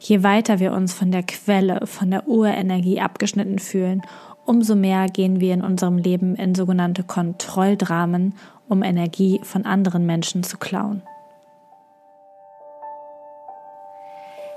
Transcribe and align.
Je 0.00 0.22
weiter 0.22 0.60
wir 0.60 0.72
uns 0.72 0.94
von 0.94 1.10
der 1.10 1.24
Quelle, 1.24 1.86
von 1.86 2.10
der 2.10 2.28
Urenergie 2.28 3.00
abgeschnitten 3.00 3.58
fühlen, 3.58 4.02
umso 4.44 4.76
mehr 4.76 5.06
gehen 5.06 5.40
wir 5.40 5.52
in 5.52 5.62
unserem 5.62 5.98
Leben 5.98 6.36
in 6.36 6.54
sogenannte 6.54 7.02
Kontrolldramen, 7.02 8.34
um 8.68 8.82
Energie 8.82 9.40
von 9.42 9.64
anderen 9.64 10.06
Menschen 10.06 10.44
zu 10.44 10.56
klauen. 10.56 11.02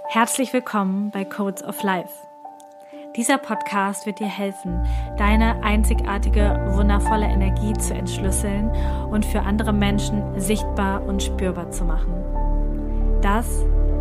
Herzlich 0.09 0.53
willkommen 0.53 1.09
bei 1.11 1.25
Codes 1.25 1.63
of 1.63 1.81
Life. 1.83 2.13
Dieser 3.17 3.37
Podcast 3.37 4.05
wird 4.05 4.19
dir 4.19 4.27
helfen, 4.27 4.85
deine 5.17 5.63
einzigartige, 5.63 6.71
wundervolle 6.75 7.25
Energie 7.25 7.73
zu 7.73 7.93
entschlüsseln 7.93 8.69
und 9.09 9.25
für 9.25 9.41
andere 9.41 9.73
Menschen 9.73 10.39
sichtbar 10.39 11.03
und 11.05 11.23
spürbar 11.23 11.71
zu 11.71 11.83
machen. 11.83 12.13
Das 13.21 13.65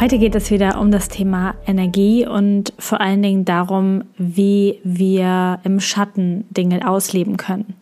Heute 0.00 0.18
geht 0.18 0.34
es 0.34 0.50
wieder 0.50 0.80
um 0.80 0.90
das 0.90 1.08
Thema 1.08 1.54
Energie 1.66 2.26
und 2.26 2.72
vor 2.78 3.00
allen 3.00 3.22
Dingen 3.22 3.44
darum, 3.44 4.02
wie 4.18 4.80
wir 4.82 5.60
im 5.62 5.78
Schatten 5.78 6.44
Dinge 6.50 6.86
ausleben 6.88 7.36
können. 7.36 7.74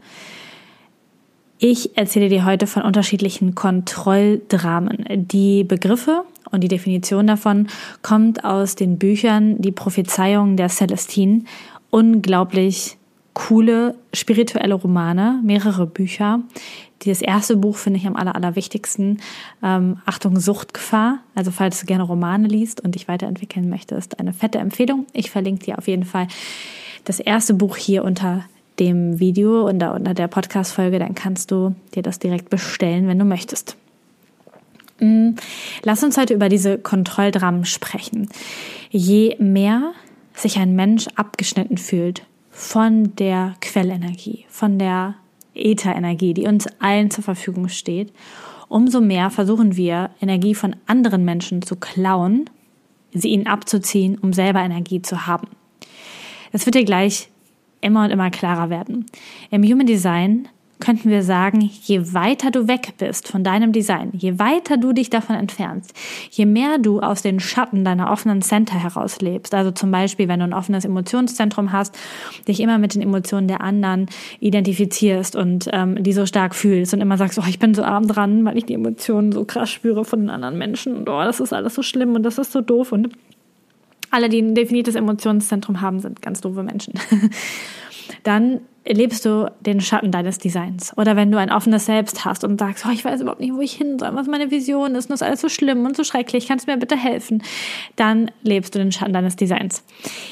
Ich 1.58 1.96
erzähle 1.96 2.28
dir 2.28 2.44
heute 2.44 2.66
von 2.66 2.82
unterschiedlichen 2.82 3.54
Kontrolldramen. 3.54 5.06
Die 5.08 5.64
Begriffe 5.64 6.24
und 6.50 6.60
die 6.60 6.68
Definition 6.68 7.26
davon 7.26 7.68
kommt 8.02 8.44
aus 8.44 8.74
den 8.74 8.98
Büchern 8.98 9.60
Die 9.62 9.72
Prophezeiung 9.72 10.56
der 10.56 10.68
Celestine. 10.68 11.44
Unglaublich 11.90 12.98
coole 13.32 13.94
spirituelle 14.12 14.74
Romane, 14.74 15.40
mehrere 15.42 15.86
Bücher. 15.86 16.40
Das 17.04 17.20
erste 17.20 17.56
Buch 17.56 17.76
finde 17.76 17.98
ich 17.98 18.06
am 18.06 18.16
aller, 18.16 18.34
allerwichtigsten. 18.34 19.20
Ähm, 19.62 19.98
Achtung, 20.06 20.38
Suchtgefahr. 20.38 21.18
Also 21.34 21.50
falls 21.50 21.80
du 21.80 21.86
gerne 21.86 22.04
Romane 22.04 22.46
liest 22.46 22.80
und 22.80 22.94
dich 22.94 23.08
weiterentwickeln 23.08 23.68
möchtest, 23.68 24.20
eine 24.20 24.32
fette 24.32 24.58
Empfehlung. 24.58 25.06
Ich 25.12 25.30
verlinke 25.30 25.64
dir 25.64 25.78
auf 25.78 25.88
jeden 25.88 26.04
Fall 26.04 26.28
das 27.04 27.18
erste 27.18 27.54
Buch 27.54 27.76
hier 27.76 28.04
unter 28.04 28.44
dem 28.78 29.18
Video 29.18 29.66
und 29.66 29.82
unter 29.82 30.14
der 30.14 30.28
Podcast-Folge. 30.28 30.98
Dann 30.98 31.14
kannst 31.14 31.50
du 31.50 31.74
dir 31.94 32.02
das 32.02 32.18
direkt 32.18 32.50
bestellen, 32.50 33.08
wenn 33.08 33.18
du 33.18 33.24
möchtest. 33.24 33.76
Mm, 35.00 35.30
lass 35.82 36.04
uns 36.04 36.16
heute 36.16 36.34
über 36.34 36.48
diese 36.48 36.78
Kontrolldramen 36.78 37.64
sprechen. 37.64 38.28
Je 38.90 39.36
mehr 39.38 39.92
sich 40.34 40.58
ein 40.58 40.74
Mensch 40.74 41.08
abgeschnitten 41.16 41.76
fühlt 41.76 42.24
von 42.50 43.16
der 43.16 43.54
Quellenergie, 43.60 44.46
von 44.48 44.78
der 44.78 45.16
Ätherenergie, 45.54 46.34
die 46.34 46.46
uns 46.46 46.66
allen 46.80 47.10
zur 47.10 47.24
Verfügung 47.24 47.68
steht, 47.68 48.12
umso 48.68 49.00
mehr 49.00 49.30
versuchen 49.30 49.76
wir, 49.76 50.10
Energie 50.20 50.54
von 50.54 50.76
anderen 50.86 51.24
Menschen 51.24 51.62
zu 51.62 51.76
klauen, 51.76 52.48
sie 53.12 53.28
ihnen 53.28 53.46
abzuziehen, 53.46 54.18
um 54.18 54.32
selber 54.32 54.60
Energie 54.60 55.02
zu 55.02 55.26
haben. 55.26 55.48
Das 56.52 56.66
wird 56.66 56.74
dir 56.74 56.84
gleich 56.84 57.28
immer 57.80 58.04
und 58.04 58.10
immer 58.10 58.30
klarer 58.30 58.70
werden. 58.70 59.06
Im 59.50 59.62
Human 59.64 59.86
Design 59.86 60.48
könnten 60.82 61.10
wir 61.10 61.22
sagen, 61.22 61.70
je 61.84 62.12
weiter 62.12 62.50
du 62.50 62.66
weg 62.66 62.94
bist 62.98 63.28
von 63.28 63.44
deinem 63.44 63.70
Design, 63.70 64.10
je 64.12 64.40
weiter 64.40 64.76
du 64.76 64.92
dich 64.92 65.10
davon 65.10 65.36
entfernst, 65.36 65.94
je 66.30 66.44
mehr 66.44 66.78
du 66.78 66.98
aus 66.98 67.22
den 67.22 67.38
Schatten 67.38 67.84
deiner 67.84 68.10
offenen 68.10 68.42
Center 68.42 68.74
heraus 68.74 69.20
lebst, 69.20 69.54
also 69.54 69.70
zum 69.70 69.92
Beispiel, 69.92 70.26
wenn 70.26 70.40
du 70.40 70.44
ein 70.44 70.52
offenes 70.52 70.84
Emotionszentrum 70.84 71.70
hast, 71.70 71.96
dich 72.48 72.58
immer 72.58 72.78
mit 72.78 72.96
den 72.96 73.02
Emotionen 73.02 73.46
der 73.46 73.60
anderen 73.60 74.06
identifizierst 74.40 75.36
und 75.36 75.68
ähm, 75.72 76.02
die 76.02 76.12
so 76.12 76.26
stark 76.26 76.52
fühlst 76.52 76.92
und 76.92 77.00
immer 77.00 77.16
sagst, 77.16 77.38
oh, 77.38 77.44
ich 77.48 77.60
bin 77.60 77.74
so 77.74 77.84
arm 77.84 78.08
dran, 78.08 78.44
weil 78.44 78.58
ich 78.58 78.66
die 78.66 78.74
Emotionen 78.74 79.30
so 79.30 79.44
krass 79.44 79.70
spüre 79.70 80.04
von 80.04 80.18
den 80.18 80.30
anderen 80.30 80.58
Menschen 80.58 80.96
und 80.96 81.08
oh, 81.08 81.22
das 81.22 81.38
ist 81.38 81.52
alles 81.52 81.76
so 81.76 81.82
schlimm 81.82 82.16
und 82.16 82.24
das 82.24 82.38
ist 82.38 82.50
so 82.50 82.60
doof 82.60 82.90
und 82.90 83.08
alle, 84.10 84.28
die 84.28 84.40
ein 84.40 84.56
definiertes 84.56 84.96
Emotionszentrum 84.96 85.80
haben, 85.80 86.00
sind 86.00 86.20
ganz 86.20 86.40
doofe 86.40 86.64
Menschen. 86.64 86.94
Dann 88.24 88.60
lebst 88.86 89.24
du 89.24 89.50
den 89.60 89.80
Schatten 89.80 90.10
deines 90.10 90.38
Designs. 90.38 90.96
Oder 90.96 91.16
wenn 91.16 91.30
du 91.30 91.38
ein 91.38 91.52
offenes 91.52 91.86
Selbst 91.86 92.24
hast 92.24 92.44
und 92.44 92.58
sagst, 92.58 92.84
oh, 92.86 92.90
ich 92.92 93.04
weiß 93.04 93.20
überhaupt 93.20 93.40
nicht, 93.40 93.54
wo 93.54 93.60
ich 93.60 93.72
hin 93.72 93.98
soll, 93.98 94.14
was 94.14 94.26
meine 94.26 94.50
Vision 94.50 94.94
ist, 94.94 95.08
und 95.08 95.14
ist 95.14 95.22
alles 95.22 95.40
so 95.40 95.48
schlimm 95.48 95.84
und 95.84 95.96
so 95.96 96.04
schrecklich, 96.04 96.48
kannst 96.48 96.66
du 96.66 96.72
mir 96.72 96.78
bitte 96.78 96.96
helfen? 96.96 97.42
Dann 97.96 98.30
lebst 98.42 98.74
du 98.74 98.78
den 98.78 98.92
Schatten 98.92 99.12
deines 99.12 99.36
Designs. 99.36 99.84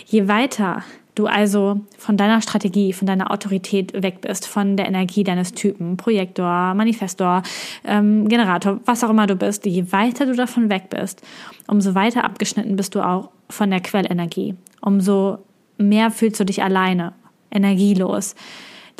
Je 0.07 0.29
weiter 0.29 0.83
du 1.15 1.27
also 1.27 1.81
von 1.99 2.17
deiner 2.17 2.41
Strategie, 2.41 2.93
von 2.93 3.07
deiner 3.07 3.31
Autorität 3.31 3.93
weg 4.03 4.21
bist, 4.21 4.47
von 4.47 4.77
der 4.77 4.87
Energie 4.87 5.25
deines 5.25 5.53
Typen, 5.53 5.97
Projektor, 5.97 6.75
Manifestor, 6.75 7.43
ähm, 7.85 8.29
Generator, 8.29 8.81
was 8.85 9.05
auch 9.05 9.11
immer 9.11 9.27
du 9.27 9.37
bist, 9.37 9.67
je 9.67 9.93
weiter 9.93 10.27
du 10.27 10.35
davon 10.35 10.71
weg 10.71 10.85
bist, 10.89 11.23
umso 11.67 11.95
weiter 11.95 12.25
abgeschnitten 12.25 12.77
bist 12.77 12.95
du 12.95 13.01
auch 13.01 13.31
von 13.49 13.71
der 13.71 13.81
Quellenergie. 13.81 14.55
Umso 14.81 15.39
mehr 15.79 16.11
fühlst 16.11 16.41
du 16.41 16.45
dich 16.45 16.63
alleine, 16.63 17.13
energielos, 17.51 18.35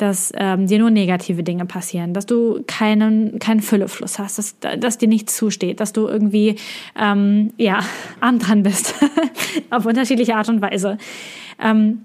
dass 0.01 0.31
ähm, 0.35 0.65
dir 0.65 0.79
nur 0.79 0.89
negative 0.89 1.43
Dinge 1.43 1.65
passieren, 1.65 2.13
dass 2.13 2.25
du 2.25 2.63
keinen, 2.65 3.37
keinen 3.39 3.61
Füllefluss 3.61 4.17
hast, 4.17 4.37
dass, 4.37 4.59
dass 4.79 4.97
dir 4.97 5.07
nichts 5.07 5.35
zusteht, 5.35 5.79
dass 5.79 5.93
du 5.93 6.07
irgendwie 6.07 6.55
ähm, 6.99 7.53
ja, 7.57 7.81
arm 8.19 8.39
dran 8.39 8.63
bist, 8.63 8.95
auf 9.69 9.85
unterschiedliche 9.85 10.35
Art 10.35 10.49
und 10.49 10.61
Weise. 10.61 10.97
Ähm, 11.61 12.01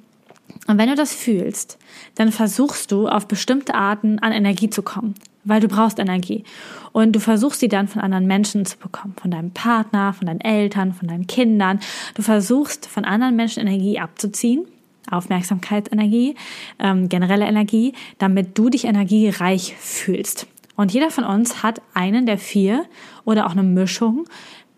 und 0.66 0.78
wenn 0.78 0.88
du 0.88 0.94
das 0.94 1.14
fühlst, 1.14 1.78
dann 2.16 2.32
versuchst 2.32 2.92
du 2.92 3.08
auf 3.08 3.28
bestimmte 3.28 3.74
Arten 3.74 4.18
an 4.18 4.32
Energie 4.32 4.68
zu 4.68 4.82
kommen, 4.82 5.14
weil 5.44 5.60
du 5.60 5.68
brauchst 5.68 5.98
Energie. 5.98 6.44
Und 6.92 7.12
du 7.12 7.20
versuchst 7.20 7.60
sie 7.60 7.68
dann 7.68 7.88
von 7.88 8.02
anderen 8.02 8.26
Menschen 8.26 8.66
zu 8.66 8.76
bekommen, 8.76 9.14
von 9.20 9.30
deinem 9.30 9.52
Partner, 9.52 10.12
von 10.12 10.26
deinen 10.26 10.40
Eltern, 10.40 10.92
von 10.92 11.08
deinen 11.08 11.26
Kindern. 11.26 11.80
Du 12.14 12.22
versuchst 12.22 12.86
von 12.86 13.04
anderen 13.04 13.36
Menschen 13.36 13.60
Energie 13.60 13.98
abzuziehen 13.98 14.66
Aufmerksamkeitsenergie, 15.10 16.34
ähm, 16.78 17.08
generelle 17.08 17.46
Energie, 17.46 17.92
damit 18.18 18.56
du 18.58 18.68
dich 18.70 18.84
energiereich 18.84 19.74
fühlst. 19.78 20.46
Und 20.76 20.92
jeder 20.92 21.10
von 21.10 21.24
uns 21.24 21.62
hat 21.62 21.80
einen 21.94 22.26
der 22.26 22.38
vier 22.38 22.84
oder 23.24 23.46
auch 23.46 23.52
eine 23.52 23.62
Mischung 23.62 24.26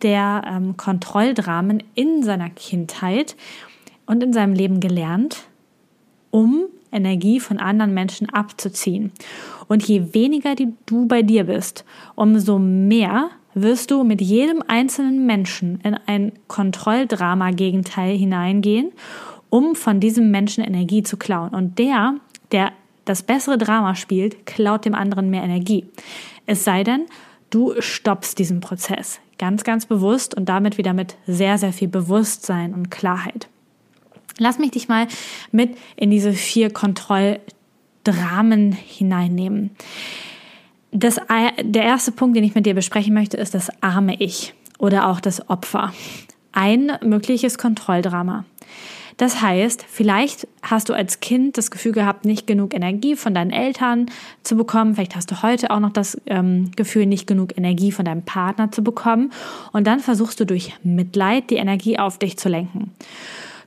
der 0.02 0.42
ähm, 0.46 0.76
Kontrolldramen 0.76 1.82
in 1.94 2.22
seiner 2.22 2.50
Kindheit 2.50 3.36
und 4.06 4.22
in 4.22 4.32
seinem 4.32 4.54
Leben 4.54 4.80
gelernt, 4.80 5.44
um 6.30 6.66
Energie 6.92 7.40
von 7.40 7.58
anderen 7.58 7.94
Menschen 7.94 8.30
abzuziehen. 8.30 9.12
Und 9.66 9.86
je 9.86 10.14
weniger 10.14 10.54
du 10.86 11.06
bei 11.06 11.22
dir 11.22 11.44
bist, 11.44 11.84
umso 12.14 12.58
mehr 12.58 13.30
wirst 13.54 13.90
du 13.90 14.04
mit 14.04 14.20
jedem 14.20 14.62
einzelnen 14.66 15.26
Menschen 15.26 15.80
in 15.82 15.96
ein 16.06 16.32
Kontrolldrama-Gegenteil 16.46 18.16
hineingehen 18.16 18.92
um 19.50 19.74
von 19.74 20.00
diesem 20.00 20.30
Menschen 20.30 20.64
Energie 20.64 21.02
zu 21.02 21.16
klauen. 21.16 21.50
Und 21.50 21.78
der, 21.78 22.14
der 22.52 22.72
das 23.04 23.22
bessere 23.22 23.58
Drama 23.58 23.94
spielt, 23.94 24.46
klaut 24.46 24.84
dem 24.84 24.94
anderen 24.94 25.30
mehr 25.30 25.42
Energie. 25.42 25.86
Es 26.46 26.64
sei 26.64 26.84
denn, 26.84 27.06
du 27.50 27.74
stoppst 27.80 28.38
diesen 28.38 28.60
Prozess 28.60 29.20
ganz, 29.38 29.64
ganz 29.64 29.86
bewusst 29.86 30.34
und 30.34 30.48
damit 30.48 30.78
wieder 30.78 30.92
mit 30.92 31.16
sehr, 31.26 31.58
sehr 31.58 31.72
viel 31.72 31.88
Bewusstsein 31.88 32.74
und 32.74 32.90
Klarheit. 32.90 33.48
Lass 34.38 34.58
mich 34.58 34.72
dich 34.72 34.88
mal 34.88 35.06
mit 35.52 35.76
in 35.96 36.10
diese 36.10 36.32
vier 36.32 36.70
Kontrolldramen 36.70 38.72
hineinnehmen. 38.72 39.70
Das, 40.90 41.20
der 41.62 41.82
erste 41.82 42.12
Punkt, 42.12 42.36
den 42.36 42.44
ich 42.44 42.54
mit 42.54 42.66
dir 42.66 42.74
besprechen 42.74 43.14
möchte, 43.14 43.36
ist 43.36 43.54
das 43.54 43.70
arme 43.82 44.20
Ich 44.20 44.54
oder 44.78 45.08
auch 45.08 45.20
das 45.20 45.48
Opfer. 45.50 45.92
Ein 46.52 46.92
mögliches 47.02 47.58
Kontrolldrama. 47.58 48.44
Das 49.18 49.42
heißt, 49.42 49.84
vielleicht 49.86 50.46
hast 50.62 50.88
du 50.88 50.94
als 50.94 51.18
Kind 51.18 51.58
das 51.58 51.72
Gefühl 51.72 51.90
gehabt, 51.90 52.24
nicht 52.24 52.46
genug 52.46 52.72
Energie 52.72 53.16
von 53.16 53.34
deinen 53.34 53.50
Eltern 53.50 54.06
zu 54.44 54.56
bekommen. 54.56 54.94
Vielleicht 54.94 55.16
hast 55.16 55.30
du 55.30 55.42
heute 55.42 55.72
auch 55.72 55.80
noch 55.80 55.92
das 55.92 56.20
ähm, 56.26 56.70
Gefühl, 56.76 57.04
nicht 57.04 57.26
genug 57.26 57.58
Energie 57.58 57.90
von 57.90 58.04
deinem 58.04 58.22
Partner 58.22 58.70
zu 58.70 58.82
bekommen. 58.82 59.32
Und 59.72 59.88
dann 59.88 59.98
versuchst 59.98 60.38
du 60.38 60.46
durch 60.46 60.72
Mitleid 60.84 61.50
die 61.50 61.56
Energie 61.56 61.98
auf 61.98 62.18
dich 62.18 62.38
zu 62.38 62.48
lenken. 62.48 62.92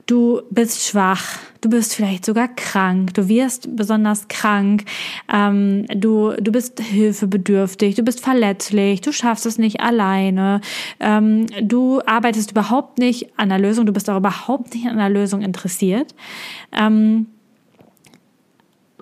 Du 0.06 0.42
bist 0.50 0.84
schwach, 0.84 1.38
du 1.60 1.70
bist 1.70 1.94
vielleicht 1.94 2.24
sogar 2.24 2.48
krank, 2.48 3.14
du 3.14 3.28
wirst 3.28 3.76
besonders 3.76 4.28
krank, 4.28 4.84
ähm, 5.32 5.86
du, 5.94 6.32
du 6.40 6.52
bist 6.52 6.80
hilfebedürftig, 6.80 7.94
du 7.94 8.02
bist 8.02 8.20
verletzlich, 8.20 9.00
du 9.00 9.12
schaffst 9.12 9.46
es 9.46 9.58
nicht 9.58 9.80
alleine, 9.80 10.60
ähm, 11.00 11.46
du 11.62 12.00
arbeitest 12.04 12.50
überhaupt 12.50 12.98
nicht 12.98 13.38
an 13.38 13.48
der 13.48 13.58
Lösung, 13.58 13.86
du 13.86 13.92
bist 13.92 14.10
auch 14.10 14.16
überhaupt 14.16 14.74
nicht 14.74 14.86
an 14.86 14.98
der 14.98 15.10
Lösung 15.10 15.42
interessiert. 15.42 16.14
Ähm, 16.72 17.26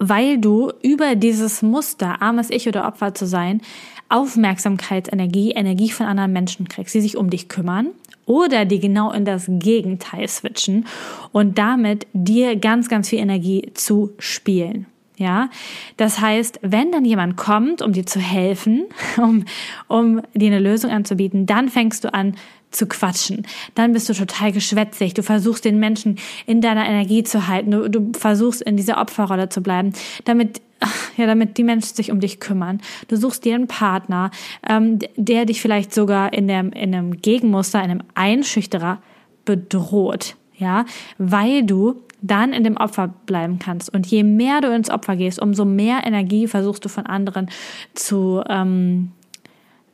weil 0.03 0.39
du 0.39 0.73
über 0.83 1.15
dieses 1.15 1.61
Muster, 1.61 2.23
armes 2.23 2.49
Ich 2.51 2.67
oder 2.67 2.87
Opfer 2.87 3.15
zu 3.15 3.27
sein, 3.27 3.61
Aufmerksamkeitsenergie, 4.09 5.53
Energie 5.53 5.91
von 5.91 6.07
anderen 6.07 6.33
Menschen 6.33 6.69
kriegst, 6.69 6.95
die 6.95 7.03
sich 7.03 7.19
um 7.19 7.29
dich 7.29 7.49
kümmern 7.49 7.89
oder 8.31 8.65
die 8.65 8.79
genau 8.79 9.11
in 9.11 9.25
das 9.25 9.47
Gegenteil 9.49 10.29
switchen 10.29 10.87
und 11.33 11.59
damit 11.59 12.07
dir 12.13 12.55
ganz, 12.55 12.89
ganz 12.89 13.09
viel 13.09 13.19
Energie 13.19 13.73
zu 13.75 14.13
spielen. 14.21 14.87
Ja, 15.17 15.51
das 15.97 16.21
heißt, 16.21 16.61
wenn 16.63 16.93
dann 16.93 17.05
jemand 17.05 17.37
kommt, 17.37 17.83
um 17.83 17.93
dir 17.93 18.07
zu 18.07 18.21
helfen, 18.21 18.85
um, 19.17 19.45
um 19.89 20.23
dir 20.33 20.47
eine 20.47 20.61
Lösung 20.61 20.93
anzubieten, 20.93 21.45
dann 21.45 21.69
fängst 21.69 22.05
du 22.05 22.15
an 22.15 22.37
zu 22.71 22.87
quatschen. 22.87 23.47
Dann 23.75 23.93
bist 23.93 24.09
du 24.09 24.15
total 24.15 24.53
geschwätzig. 24.53 25.15
Du 25.15 25.23
versuchst 25.23 25.65
den 25.65 25.79
Menschen 25.79 26.19
in 26.47 26.61
deiner 26.61 26.87
Energie 26.87 27.25
zu 27.25 27.49
halten. 27.49 27.71
Du, 27.71 27.89
du 27.89 28.13
versuchst 28.19 28.63
in 28.63 28.77
dieser 28.77 29.01
Opferrolle 29.01 29.49
zu 29.49 29.61
bleiben, 29.61 29.93
damit 30.25 30.61
ja, 31.17 31.27
damit 31.27 31.59
die 31.59 31.65
Menschen 31.65 31.95
sich 31.95 32.11
um 32.11 32.21
dich 32.21 32.41
kümmern. 32.41 32.81
Du 33.09 33.17
suchst 33.17 33.45
dir 33.45 33.55
einen 33.55 33.67
Partner, 33.67 34.31
ähm, 34.69 34.99
der 35.17 35.45
dich 35.45 35.61
vielleicht 35.61 35.95
sogar 35.95 36.33
in, 36.33 36.49
dem, 36.49 36.73
in 36.73 36.95
einem 36.95 37.21
Gegenmuster, 37.21 37.83
in 37.83 37.91
einem 37.91 38.03
Einschüchterer 38.15 38.99
bedroht, 39.45 40.37
ja, 40.57 40.85
weil 41.19 41.65
du 41.65 42.01
dann 42.23 42.53
in 42.53 42.65
dem 42.65 42.77
Opfer 42.77 43.09
bleiben 43.09 43.59
kannst. 43.59 43.93
Und 43.93 44.07
je 44.07 44.23
mehr 44.23 44.61
du 44.61 44.75
ins 44.75 44.91
Opfer 44.91 45.17
gehst, 45.17 45.41
umso 45.41 45.65
mehr 45.65 46.07
Energie 46.07 46.47
versuchst 46.47 46.85
du 46.85 46.89
von 46.89 47.07
anderen 47.07 47.49
zu, 47.95 48.43
ähm, 48.49 49.13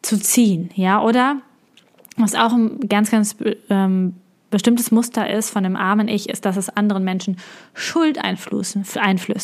zu 0.02 0.18
ziehen, 0.18 0.70
ja, 0.74 1.02
oder 1.02 1.40
was 2.16 2.34
auch 2.34 2.52
ein 2.52 2.80
ganz, 2.88 3.10
ganz 3.10 3.36
ähm, 3.68 4.14
bestimmtes 4.50 4.90
Muster 4.90 5.28
ist 5.28 5.50
von 5.50 5.64
dem 5.64 5.76
armen 5.76 6.08
Ich, 6.08 6.28
ist, 6.28 6.44
dass 6.44 6.56
es 6.56 6.68
anderen 6.70 7.04
Menschen 7.04 7.36
Schuld 7.74 8.18
einflößen, 8.18 8.84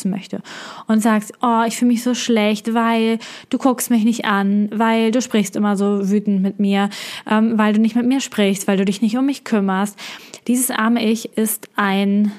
möchte. 0.09 0.41
Und 0.87 1.01
sagst, 1.01 1.33
oh, 1.41 1.63
ich 1.67 1.77
fühle 1.77 1.91
mich 1.91 2.03
so 2.03 2.13
schlecht, 2.13 2.73
weil 2.73 3.19
du 3.49 3.57
guckst 3.57 3.89
mich 3.89 4.05
nicht 4.05 4.25
an, 4.25 4.69
weil 4.73 5.11
du 5.11 5.21
sprichst 5.21 5.55
immer 5.55 5.75
so 5.75 6.09
wütend 6.09 6.41
mit 6.41 6.59
mir, 6.59 6.89
ähm, 7.29 7.57
weil 7.57 7.73
du 7.73 7.81
nicht 7.81 7.95
mit 7.95 8.07
mir 8.07 8.21
sprichst, 8.21 8.67
weil 8.67 8.77
du 8.77 8.85
dich 8.85 9.01
nicht 9.01 9.17
um 9.17 9.25
mich 9.25 9.43
kümmerst. 9.43 9.99
Dieses 10.47 10.71
arme 10.71 11.03
Ich 11.03 11.37
ist 11.37 11.69
ein, 11.75 12.31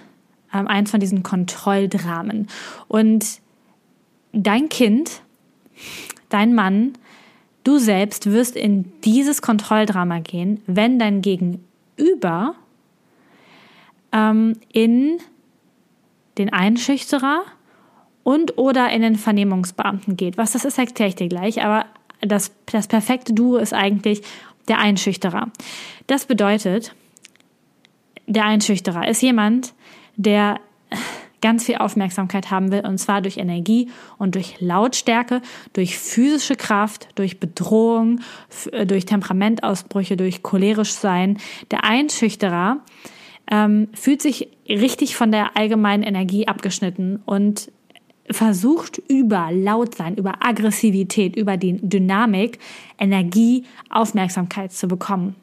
ähm, 0.52 0.66
eins 0.66 0.90
von 0.90 1.00
diesen 1.00 1.22
Kontrolldramen. 1.22 2.48
Und 2.88 3.40
dein 4.32 4.68
Kind, 4.68 5.20
dein 6.28 6.54
Mann, 6.54 6.94
du 7.64 7.78
selbst 7.78 8.30
wirst 8.30 8.56
in 8.56 8.92
dieses 9.02 9.42
Kontrolldrama 9.42 10.20
gehen, 10.20 10.62
wenn 10.66 10.98
dein 10.98 11.22
Gegenüber 11.22 11.64
über 11.96 12.54
ähm, 14.12 14.54
in 14.72 15.18
den 16.38 16.52
Einschüchterer 16.52 17.42
und 18.22 18.58
oder 18.58 18.90
in 18.90 19.02
den 19.02 19.16
Vernehmungsbeamten 19.16 20.16
geht. 20.16 20.36
Was 20.36 20.52
das 20.52 20.64
ist, 20.64 20.78
erkläre 20.78 21.08
ich 21.08 21.14
dir 21.16 21.28
gleich, 21.28 21.62
aber 21.62 21.86
das, 22.20 22.52
das 22.66 22.88
perfekte 22.88 23.34
Duo 23.34 23.56
ist 23.56 23.74
eigentlich 23.74 24.22
der 24.68 24.78
Einschüchterer. 24.78 25.50
Das 26.06 26.26
bedeutet, 26.26 26.94
der 28.26 28.46
Einschüchterer 28.46 29.06
ist 29.08 29.20
jemand, 29.20 29.74
der 30.16 30.58
ganz 31.44 31.66
viel 31.66 31.76
Aufmerksamkeit 31.76 32.50
haben 32.50 32.72
will, 32.72 32.80
und 32.86 32.96
zwar 32.96 33.20
durch 33.20 33.36
Energie 33.36 33.90
und 34.16 34.34
durch 34.34 34.56
Lautstärke, 34.60 35.42
durch 35.74 35.98
physische 35.98 36.56
Kraft, 36.56 37.08
durch 37.16 37.38
Bedrohung, 37.38 38.20
äh, 38.72 38.86
durch 38.86 39.04
Temperamentausbrüche, 39.04 40.16
durch 40.16 40.42
cholerisch 40.42 40.92
sein. 40.92 41.36
Der 41.70 41.84
Einschüchterer 41.84 42.78
ähm, 43.52 43.88
fühlt 43.92 44.22
sich 44.22 44.48
richtig 44.70 45.16
von 45.16 45.32
der 45.32 45.54
allgemeinen 45.54 46.02
Energie 46.02 46.48
abgeschnitten 46.48 47.20
und 47.26 47.70
versucht 48.30 49.02
über 49.06 49.50
Lautsein, 49.52 50.14
über 50.14 50.42
Aggressivität, 50.42 51.36
über 51.36 51.58
die 51.58 51.76
Dynamik 51.86 52.58
Energie, 52.98 53.64
Aufmerksamkeit 53.90 54.72
zu 54.72 54.88
bekommen. 54.88 55.36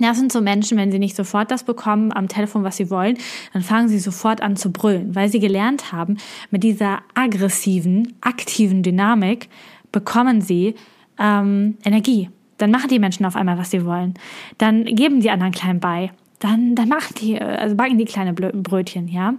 Das 0.00 0.16
sind 0.16 0.32
so 0.32 0.40
Menschen, 0.40 0.78
wenn 0.78 0.92
sie 0.92 0.98
nicht 0.98 1.16
sofort 1.16 1.50
das 1.50 1.64
bekommen 1.64 2.12
am 2.12 2.28
Telefon, 2.28 2.64
was 2.64 2.76
sie 2.76 2.90
wollen, 2.90 3.18
dann 3.52 3.62
fangen 3.62 3.88
sie 3.88 3.98
sofort 3.98 4.40
an 4.42 4.56
zu 4.56 4.70
brüllen, 4.70 5.14
weil 5.14 5.28
sie 5.28 5.40
gelernt 5.40 5.92
haben, 5.92 6.18
mit 6.50 6.62
dieser 6.62 7.00
aggressiven, 7.14 8.14
aktiven 8.20 8.82
Dynamik 8.82 9.48
bekommen 9.92 10.40
sie 10.40 10.74
ähm, 11.18 11.76
Energie. 11.84 12.30
Dann 12.58 12.70
machen 12.70 12.88
die 12.88 12.98
Menschen 12.98 13.24
auf 13.24 13.36
einmal, 13.36 13.58
was 13.58 13.70
sie 13.70 13.84
wollen. 13.84 14.14
Dann 14.58 14.84
geben 14.84 15.20
die 15.20 15.30
anderen 15.30 15.52
klein 15.52 15.80
bei. 15.80 16.10
Dann, 16.40 16.74
dann 16.74 16.88
machen 16.88 17.14
die, 17.20 17.40
also 17.40 17.74
backen 17.74 17.98
die 17.98 18.04
kleine 18.04 18.32
Brötchen, 18.32 19.08
ja. 19.08 19.34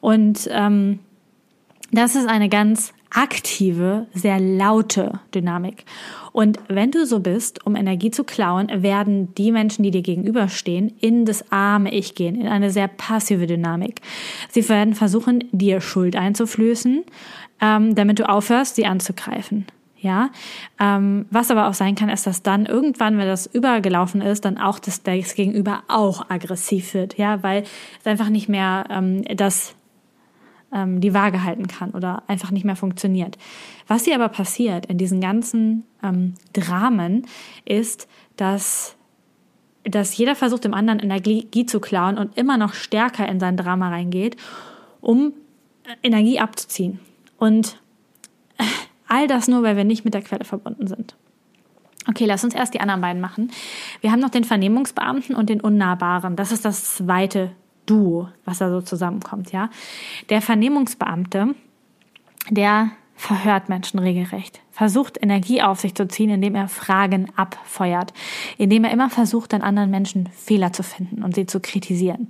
Und 0.00 0.48
ähm, 0.52 1.00
das 1.92 2.14
ist 2.14 2.28
eine 2.28 2.48
ganz 2.48 2.92
aktive, 3.10 4.06
sehr 4.14 4.40
laute 4.40 5.20
Dynamik. 5.34 5.84
Und 6.32 6.58
wenn 6.68 6.90
du 6.90 7.06
so 7.06 7.20
bist, 7.20 7.66
um 7.66 7.74
Energie 7.74 8.10
zu 8.10 8.24
klauen, 8.24 8.68
werden 8.82 9.34
die 9.34 9.50
Menschen, 9.50 9.82
die 9.82 9.90
dir 9.90 10.02
gegenüberstehen, 10.02 10.92
in 11.00 11.24
das 11.24 11.50
arme 11.50 11.92
Ich 11.92 12.14
gehen, 12.14 12.40
in 12.40 12.46
eine 12.46 12.70
sehr 12.70 12.88
passive 12.88 13.46
Dynamik. 13.46 14.00
Sie 14.48 14.66
werden 14.68 14.94
versuchen, 14.94 15.44
dir 15.50 15.80
Schuld 15.80 16.14
einzuflößen, 16.14 17.04
ähm, 17.60 17.94
damit 17.94 18.20
du 18.20 18.28
aufhörst, 18.28 18.76
sie 18.76 18.86
anzugreifen. 18.86 19.66
Ja, 20.02 20.30
ähm, 20.80 21.26
was 21.30 21.50
aber 21.50 21.68
auch 21.68 21.74
sein 21.74 21.94
kann, 21.94 22.08
ist, 22.08 22.26
dass 22.26 22.42
dann 22.42 22.64
irgendwann, 22.64 23.18
wenn 23.18 23.26
das 23.26 23.44
übergelaufen 23.46 24.22
ist, 24.22 24.46
dann 24.46 24.56
auch 24.56 24.78
das, 24.78 25.02
das 25.02 25.34
Gegenüber 25.34 25.82
auch 25.88 26.30
aggressiv 26.30 26.94
wird, 26.94 27.18
ja, 27.18 27.42
weil 27.42 27.64
es 28.00 28.06
einfach 28.06 28.30
nicht 28.30 28.48
mehr 28.48 28.86
ähm, 28.88 29.22
das 29.36 29.74
ähm, 30.72 31.00
die 31.00 31.14
Waage 31.14 31.42
halten 31.42 31.66
kann 31.66 31.90
oder 31.90 32.22
einfach 32.26 32.50
nicht 32.50 32.64
mehr 32.64 32.76
funktioniert. 32.76 33.38
Was 33.86 34.04
hier 34.04 34.14
aber 34.14 34.28
passiert 34.28 34.86
in 34.86 34.98
diesen 34.98 35.20
ganzen 35.20 35.84
ähm, 36.02 36.34
Dramen 36.52 37.26
ist, 37.64 38.08
dass 38.36 38.96
dass 39.84 40.16
jeder 40.16 40.36
versucht, 40.36 40.64
dem 40.64 40.74
anderen 40.74 41.00
Energie 41.00 41.64
zu 41.64 41.80
klauen 41.80 42.18
und 42.18 42.36
immer 42.36 42.58
noch 42.58 42.74
stärker 42.74 43.26
in 43.26 43.40
sein 43.40 43.56
Drama 43.56 43.88
reingeht, 43.88 44.36
um 45.00 45.32
Energie 46.02 46.38
abzuziehen. 46.38 47.00
Und 47.38 47.80
all 49.08 49.26
das 49.26 49.48
nur, 49.48 49.62
weil 49.62 49.76
wir 49.76 49.84
nicht 49.84 50.04
mit 50.04 50.14
der 50.14 50.22
Quelle 50.22 50.44
verbunden 50.44 50.86
sind. 50.86 51.16
Okay, 52.08 52.24
lass 52.24 52.44
uns 52.44 52.54
erst 52.54 52.74
die 52.74 52.80
anderen 52.80 53.00
beiden 53.00 53.20
machen. 53.20 53.50
Wir 54.00 54.10
haben 54.10 54.20
noch 54.20 54.30
den 54.30 54.44
Vernehmungsbeamten 54.44 55.34
und 55.34 55.48
den 55.48 55.60
Unnahbaren. 55.60 56.36
Das 56.36 56.52
ist 56.52 56.64
das 56.64 56.96
zweite 56.96 57.52
Duo, 57.90 58.28
was 58.44 58.58
da 58.58 58.70
so 58.70 58.80
zusammenkommt, 58.80 59.52
ja. 59.52 59.68
Der 60.28 60.40
Vernehmungsbeamte, 60.40 61.54
der 62.48 62.90
verhört 63.16 63.68
Menschen 63.68 63.98
regelrecht, 63.98 64.60
versucht 64.70 65.22
Energie 65.22 65.60
auf 65.60 65.80
sich 65.80 65.94
zu 65.94 66.08
ziehen, 66.08 66.30
indem 66.30 66.54
er 66.54 66.68
Fragen 66.68 67.28
abfeuert, 67.36 68.14
indem 68.56 68.84
er 68.84 68.92
immer 68.92 69.10
versucht, 69.10 69.52
an 69.52 69.60
anderen 69.60 69.90
Menschen 69.90 70.28
Fehler 70.34 70.72
zu 70.72 70.82
finden 70.82 71.22
und 71.22 71.34
sie 71.34 71.44
zu 71.44 71.60
kritisieren. 71.60 72.28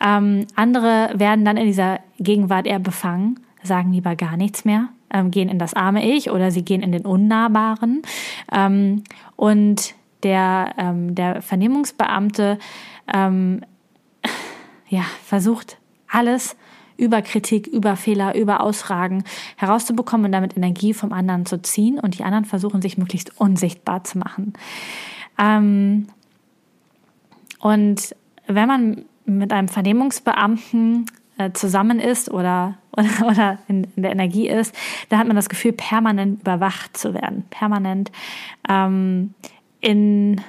Ähm, 0.00 0.46
andere 0.54 1.10
werden 1.14 1.44
dann 1.44 1.58
in 1.58 1.66
dieser 1.66 2.00
Gegenwart 2.18 2.66
eher 2.66 2.78
befangen, 2.78 3.40
sagen 3.62 3.92
lieber 3.92 4.16
gar 4.16 4.38
nichts 4.38 4.64
mehr, 4.64 4.88
ähm, 5.12 5.30
gehen 5.30 5.50
in 5.50 5.58
das 5.58 5.74
arme 5.74 6.08
Ich 6.08 6.30
oder 6.30 6.50
sie 6.50 6.64
gehen 6.64 6.82
in 6.82 6.92
den 6.92 7.04
Unnahbaren. 7.04 8.00
Ähm, 8.50 9.04
und 9.36 9.94
der, 10.22 10.72
ähm, 10.78 11.14
der 11.14 11.42
Vernehmungsbeamte 11.42 12.58
ähm, 13.12 13.60
ja, 14.94 15.02
versucht 15.24 15.78
alles 16.08 16.56
über 16.96 17.20
Kritik, 17.20 17.66
über 17.66 17.96
Fehler, 17.96 18.36
über 18.36 18.60
Ausragen 18.60 19.24
herauszubekommen 19.56 20.26
und 20.26 20.32
damit 20.32 20.56
Energie 20.56 20.94
vom 20.94 21.12
anderen 21.12 21.44
zu 21.46 21.60
ziehen 21.60 21.98
und 21.98 22.16
die 22.16 22.22
anderen 22.22 22.44
versuchen 22.44 22.80
sich 22.80 22.96
möglichst 22.96 23.40
unsichtbar 23.40 24.04
zu 24.04 24.18
machen. 24.18 24.52
Ähm, 25.36 26.06
und 27.58 28.14
wenn 28.46 28.68
man 28.68 29.04
mit 29.24 29.52
einem 29.52 29.66
Vernehmungsbeamten 29.66 31.06
äh, 31.38 31.50
zusammen 31.50 31.98
ist 31.98 32.30
oder, 32.30 32.78
oder, 32.92 33.26
oder 33.26 33.58
in, 33.66 33.88
in, 33.96 34.04
der 34.04 34.12
Energie 34.12 34.48
ist, 34.48 34.72
dann 35.08 35.18
hat 35.18 35.26
man 35.26 35.34
das 35.34 35.48
Gefühl, 35.48 35.72
permanent 35.72 36.42
überwacht 36.42 36.96
zu 36.96 37.14
werden, 37.14 37.44
permanent 37.50 38.12
ähm, 38.68 39.34
in 39.80 40.40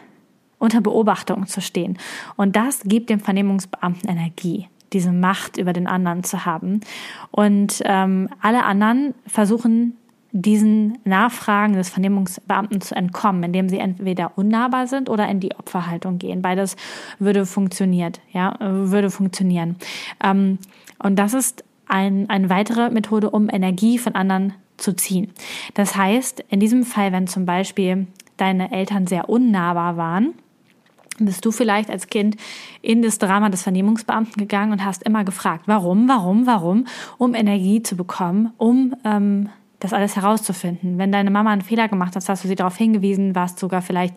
unter 0.66 0.82
Beobachtung 0.82 1.48
zu 1.48 1.62
stehen. 1.62 1.98
Und 2.36 2.56
das 2.56 2.82
gibt 2.84 3.10
dem 3.10 3.20
Vernehmungsbeamten 3.20 4.10
Energie, 4.10 4.68
diese 4.94 5.12
Macht 5.12 5.58
über 5.58 5.74
den 5.74 5.88
anderen 5.88 6.24
zu 6.24 6.46
haben. 6.46 6.82
Und 7.32 7.82
ähm, 7.86 8.30
alle 8.42 8.66
anderen 8.66 9.14
versuchen 9.28 9.96
diesen 10.38 10.98
Nachfragen 11.06 11.76
des 11.76 11.90
Vernehmungsbeamten 11.90 12.82
zu 12.82 12.94
entkommen, 12.94 13.42
indem 13.44 13.70
sie 13.70 13.80
entweder 13.80 14.38
unnahbar 14.38 14.86
sind 14.86 15.10
oder 15.10 15.30
in 15.30 15.40
die 15.40 15.56
Opferhaltung 15.56 16.18
gehen. 16.18 16.42
Beides 16.42 16.76
würde 17.20 17.46
funktioniert, 17.46 18.20
ja, 18.34 18.58
würde 18.60 19.10
funktionieren. 19.10 19.78
Ähm, 20.22 20.60
und 21.02 21.18
das 21.18 21.34
ist 21.34 21.64
ein, 21.88 22.30
eine 22.30 22.50
weitere 22.50 22.90
Methode, 22.90 23.30
um 23.30 23.50
Energie 23.50 23.98
von 23.98 24.16
anderen 24.16 24.54
zu 24.76 24.94
ziehen. 24.94 25.32
Das 25.74 25.96
heißt, 25.96 26.44
in 26.50 26.60
diesem 26.60 26.84
Fall, 26.84 27.14
wenn 27.14 27.28
zum 27.28 27.46
Beispiel 27.46 28.08
deine 28.36 28.74
Eltern 28.74 29.08
sehr 29.08 29.30
unnahbar 29.30 29.96
waren, 29.96 30.34
bist 31.20 31.46
du 31.46 31.52
vielleicht 31.52 31.90
als 31.90 32.08
Kind 32.08 32.36
in 32.82 33.02
das 33.02 33.18
Drama 33.18 33.50
des 33.50 33.64
Vernehmungsbeamten 33.64 34.36
gegangen 34.38 34.72
und 34.72 34.84
hast 34.84 35.04
immer 35.04 35.24
gefragt, 35.24 35.64
warum, 35.68 36.08
warum, 36.08 36.46
warum, 36.46 36.88
um 37.18 37.34
Energie 37.34 37.82
zu 37.82 37.96
bekommen, 37.96 38.52
um 38.58 38.96
ähm, 39.06 39.50
das 39.80 39.94
alles 39.94 40.16
herauszufinden. 40.16 40.98
Wenn 40.98 41.12
deine 41.12 41.32
Mama 41.32 41.52
einen 41.52 41.62
Fehler 41.62 41.88
gemacht 41.88 42.16
hat, 42.16 42.28
hast 42.28 42.44
du 42.44 42.48
sie 42.48 42.56
darauf 42.56 42.78
hingewiesen, 42.78 43.36
warst 43.36 43.60
sogar 43.60 43.82
vielleicht 43.82 44.16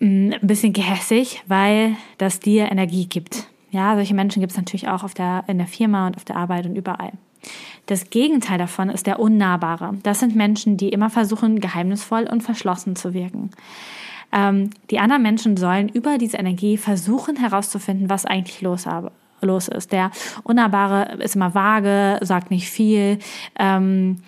mh, 0.00 0.08
mm, 0.08 0.32
ein 0.42 0.46
bisschen 0.46 0.72
gehässig, 0.72 1.42
weil 1.46 1.96
das 2.18 2.40
dir 2.40 2.70
Energie 2.70 3.06
gibt. 3.06 3.46
Ja, 3.70 3.94
solche 3.94 4.14
Menschen 4.14 4.40
gibt 4.40 4.52
es 4.52 4.58
natürlich 4.58 4.88
auch 4.88 5.04
auf 5.04 5.14
der, 5.14 5.44
in 5.46 5.58
der 5.58 5.66
Firma 5.66 6.06
und 6.06 6.16
auf 6.16 6.24
der 6.24 6.36
Arbeit 6.36 6.66
und 6.66 6.76
überall. 6.76 7.12
Das 7.86 8.10
Gegenteil 8.10 8.58
davon 8.58 8.90
ist 8.90 9.06
der 9.06 9.20
Unnahbare. 9.20 9.94
Das 10.02 10.20
sind 10.20 10.34
Menschen, 10.34 10.76
die 10.76 10.88
immer 10.88 11.10
versuchen, 11.10 11.60
geheimnisvoll 11.60 12.24
und 12.24 12.42
verschlossen 12.42 12.96
zu 12.96 13.14
wirken. 13.14 13.50
Ähm, 14.32 14.70
die 14.90 14.98
anderen 14.98 15.22
Menschen 15.22 15.56
sollen 15.56 15.88
über 15.88 16.18
diese 16.18 16.36
Energie 16.36 16.76
versuchen 16.76 17.36
herauszufinden, 17.36 18.10
was 18.10 18.26
eigentlich 18.26 18.60
los, 18.60 18.86
habe, 18.86 19.12
los 19.40 19.68
ist. 19.68 19.92
Der 19.92 20.10
Unnahbare 20.44 21.16
ist 21.22 21.36
immer 21.36 21.54
vage, 21.54 22.18
sagt 22.22 22.50
nicht 22.50 22.68
viel 22.68 23.18
ähm, 23.58 24.18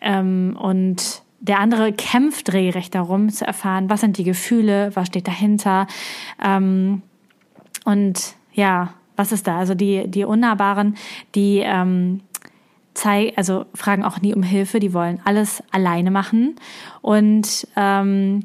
ähm, 0.00 0.56
und 0.60 1.22
der 1.40 1.60
andere 1.60 1.92
kämpft 1.92 2.52
regelrecht 2.52 2.94
darum 2.94 3.28
zu 3.28 3.46
erfahren, 3.46 3.88
was 3.88 4.00
sind 4.00 4.18
die 4.18 4.24
Gefühle, 4.24 4.90
was 4.94 5.08
steht 5.08 5.28
dahinter 5.28 5.86
ähm, 6.42 7.02
und 7.84 8.34
ja, 8.52 8.94
was 9.16 9.32
ist 9.32 9.46
da? 9.46 9.58
Also 9.58 9.74
die, 9.74 10.08
die 10.08 10.24
Unnahbaren, 10.24 10.96
die 11.34 11.62
ähm, 11.64 12.20
zeig, 12.94 13.34
also 13.36 13.66
fragen 13.74 14.04
auch 14.04 14.20
nie 14.20 14.34
um 14.34 14.42
Hilfe, 14.42 14.80
die 14.80 14.92
wollen 14.92 15.20
alles 15.24 15.62
alleine 15.70 16.10
machen 16.10 16.56
und 17.02 17.68
ähm, 17.76 18.44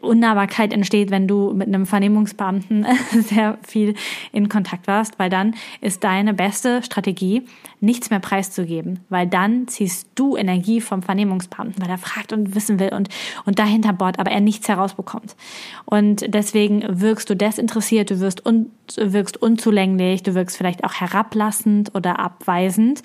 Unnahbarkeit 0.00 0.72
entsteht, 0.72 1.10
wenn 1.10 1.28
du 1.28 1.52
mit 1.52 1.68
einem 1.68 1.86
Vernehmungsbeamten 1.86 2.86
sehr 3.12 3.58
viel 3.66 3.94
in 4.32 4.48
Kontakt 4.48 4.86
warst, 4.86 5.18
weil 5.18 5.30
dann 5.30 5.54
ist 5.80 6.04
deine 6.04 6.34
beste 6.34 6.82
Strategie, 6.82 7.42
nichts 7.80 8.10
mehr 8.10 8.20
preiszugeben, 8.20 9.00
weil 9.08 9.26
dann 9.26 9.66
ziehst 9.68 10.08
du 10.14 10.36
Energie 10.36 10.80
vom 10.80 11.02
Vernehmungsbeamten, 11.02 11.82
weil 11.82 11.90
er 11.90 11.98
fragt 11.98 12.32
und 12.32 12.54
wissen 12.54 12.78
will 12.78 12.94
und, 12.94 13.08
und 13.44 13.58
dahinter 13.58 13.92
bohrt, 13.92 14.18
aber 14.18 14.30
er 14.30 14.40
nichts 14.40 14.68
herausbekommt. 14.68 15.36
Und 15.84 16.24
deswegen 16.32 16.84
wirkst 16.88 17.28
du 17.28 17.34
desinteressiert, 17.34 18.10
du 18.10 18.20
wirst, 18.20 18.46
un, 18.46 18.70
wirkst 18.96 19.40
unzulänglich, 19.40 20.22
du 20.22 20.34
wirkst 20.34 20.56
vielleicht 20.56 20.84
auch 20.84 20.94
herablassend 20.94 21.94
oder 21.94 22.20
abweisend, 22.20 23.02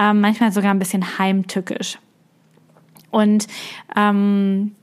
ähm, 0.00 0.20
manchmal 0.20 0.52
sogar 0.52 0.70
ein 0.70 0.78
bisschen 0.78 1.18
heimtückisch. 1.18 1.98
Und 3.10 3.46
ähm, 3.94 4.74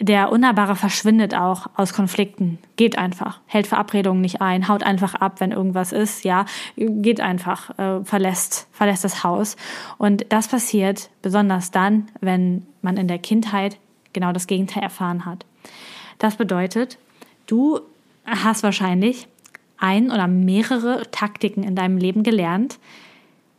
der 0.00 0.32
Unnahbare 0.32 0.74
verschwindet 0.74 1.34
auch 1.34 1.68
aus 1.76 1.92
Konflikten. 1.92 2.58
Geht 2.76 2.98
einfach. 2.98 3.40
Hält 3.46 3.66
Verabredungen 3.66 4.20
nicht 4.20 4.40
ein, 4.40 4.66
haut 4.66 4.82
einfach 4.82 5.14
ab, 5.14 5.40
wenn 5.40 5.52
irgendwas 5.52 5.92
ist, 5.92 6.24
ja. 6.24 6.46
Geht 6.76 7.20
einfach, 7.20 7.78
äh, 7.78 8.04
verlässt, 8.04 8.66
verlässt 8.72 9.04
das 9.04 9.22
Haus. 9.22 9.56
Und 9.96 10.26
das 10.30 10.48
passiert 10.48 11.10
besonders 11.22 11.70
dann, 11.70 12.08
wenn 12.20 12.66
man 12.82 12.96
in 12.96 13.06
der 13.06 13.18
Kindheit 13.18 13.78
genau 14.12 14.32
das 14.32 14.46
Gegenteil 14.46 14.82
erfahren 14.82 15.24
hat. 15.24 15.46
Das 16.18 16.36
bedeutet, 16.36 16.98
du 17.46 17.80
hast 18.24 18.62
wahrscheinlich 18.62 19.28
ein 19.78 20.10
oder 20.10 20.26
mehrere 20.26 21.02
Taktiken 21.10 21.62
in 21.62 21.76
deinem 21.76 21.98
Leben 21.98 22.22
gelernt, 22.22 22.78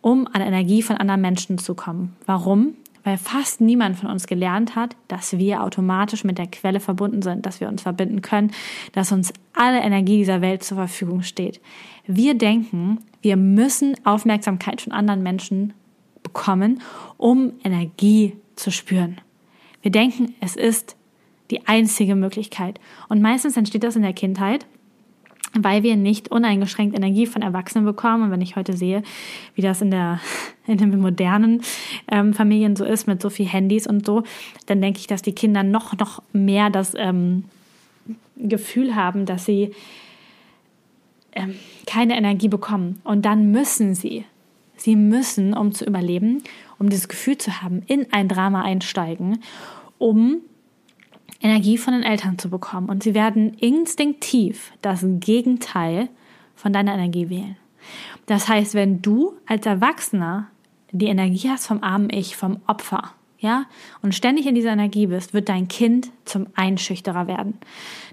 um 0.02 0.28
an 0.28 0.42
Energie 0.42 0.82
von 0.82 0.98
anderen 0.98 1.22
Menschen 1.22 1.58
zu 1.58 1.76
kommen. 1.76 2.16
Warum? 2.26 2.76
Weil 3.06 3.18
fast 3.18 3.62
niemand 3.62 3.98
von 3.98 4.10
uns 4.10 4.26
gelernt 4.28 4.76
hat, 4.76 4.98
dass 5.08 5.38
wir 5.38 5.64
automatisch 5.64 6.24
mit 6.24 6.40
der 6.40 6.48
Quelle 6.48 6.80
verbunden 6.80 7.22
sind, 7.22 7.46
dass 7.46 7.62
wir 7.62 7.70
uns 7.70 7.84
verbinden 7.84 8.22
können, 8.22 8.52
dass 8.94 9.12
uns 9.12 9.32
alle 9.54 9.80
Energie 9.80 10.18
dieser 10.18 10.42
Welt 10.42 10.64
zur 10.64 10.78
Verfügung 10.78 11.22
steht. 11.22 11.62
Wir 12.08 12.34
denken, 12.34 12.98
wir 13.22 13.38
müssen 13.38 13.96
Aufmerksamkeit 14.06 14.82
von 14.82 14.92
anderen 14.92 15.22
Menschen 15.22 15.74
bekommen, 16.24 16.82
um 17.18 17.54
Energie 17.64 18.34
zu 18.56 18.72
spüren. 18.72 19.22
Wir 19.84 19.92
denken, 19.92 20.34
es 20.42 20.56
ist 20.56 20.96
die 21.52 21.68
einzige 21.68 22.16
Möglichkeit. 22.16 22.80
Und 23.08 23.22
meistens 23.22 23.56
entsteht 23.56 23.84
das 23.84 23.96
in 23.96 24.02
der 24.02 24.14
Kindheit, 24.14 24.66
weil 25.60 25.84
wir 25.84 25.96
nicht 25.96 26.30
uneingeschränkt 26.30 26.96
Energie 26.96 27.26
von 27.26 27.42
Erwachsenen 27.42 27.86
bekommen. 27.86 28.24
Und 28.24 28.32
wenn 28.32 28.42
ich 28.42 28.56
heute 28.56 28.76
sehe, 28.76 29.04
wie 29.56 29.62
das 29.62 29.82
in 29.82 29.92
der 29.92 30.20
in 30.68 30.78
den 30.78 31.00
modernen 31.00 31.62
ähm, 32.12 32.34
Familien 32.34 32.76
so 32.76 32.86
ist 32.86 33.08
mit 33.08 33.22
so 33.22 33.30
viel 33.30 33.48
Handys 33.48 33.88
und 33.88 34.06
so, 34.06 34.24
dann 34.66 34.82
denke 34.82 35.00
ich, 35.00 35.08
dass 35.08 35.22
die 35.22 35.34
Kinder 35.34 35.64
noch 35.64 35.98
noch 35.98 36.22
mehr 36.34 36.70
das 36.70 36.94
ähm, 36.98 37.46
Gefühl 38.38 38.96
haben, 38.96 39.26
dass 39.26 39.46
sie 39.46 39.72
ähm, 41.34 41.56
keine 41.86 42.18
Energie 42.18 42.48
bekommen. 42.48 43.02
Und 43.04 43.26
dann 43.26 43.52
müssen 43.52 43.94
sie, 43.94 44.26
sie 44.78 44.96
müssen, 44.96 45.54
um 45.54 45.74
zu 45.74 45.86
überleben, 45.86 46.44
um 46.80 46.90
dieses 46.90 47.08
Gefühl 47.08 47.38
zu 47.38 47.62
haben, 47.62 47.84
in 47.88 48.12
ein 48.12 48.28
Drama 48.28 48.64
einsteigen, 48.64 49.40
um 49.98 50.42
Energie 51.42 51.78
von 51.78 51.94
den 51.94 52.04
Eltern 52.04 52.40
zu 52.40 52.50
bekommen. 52.50 52.90
Und 52.90 53.04
sie 53.04 53.14
werden 53.14 53.54
instinktiv 53.56 54.72
das 54.82 55.04
Gegenteil 55.04 56.10
von 56.56 56.74
deiner 56.74 56.94
Energie 56.94 57.30
wählen. 57.30 57.58
Das 58.26 58.48
heißt, 58.48 58.74
wenn 58.74 59.02
du 59.02 59.34
als 59.46 59.66
Erwachsener 59.66 60.48
die 60.92 61.08
Energie 61.08 61.50
hast 61.50 61.68
vom 61.68 61.84
armen 61.84 62.10
Ich, 62.10 62.36
vom 62.36 62.62
Opfer, 62.68 63.12
ja, 63.38 63.66
und 64.02 64.16
ständig 64.16 64.48
in 64.48 64.56
dieser 64.56 64.72
Energie 64.72 65.08
bist, 65.08 65.34
wird 65.34 65.50
dein 65.50 65.68
Kind 65.68 66.10
zum 66.24 66.48
Einschüchterer 66.56 67.28
werden. 67.28 67.60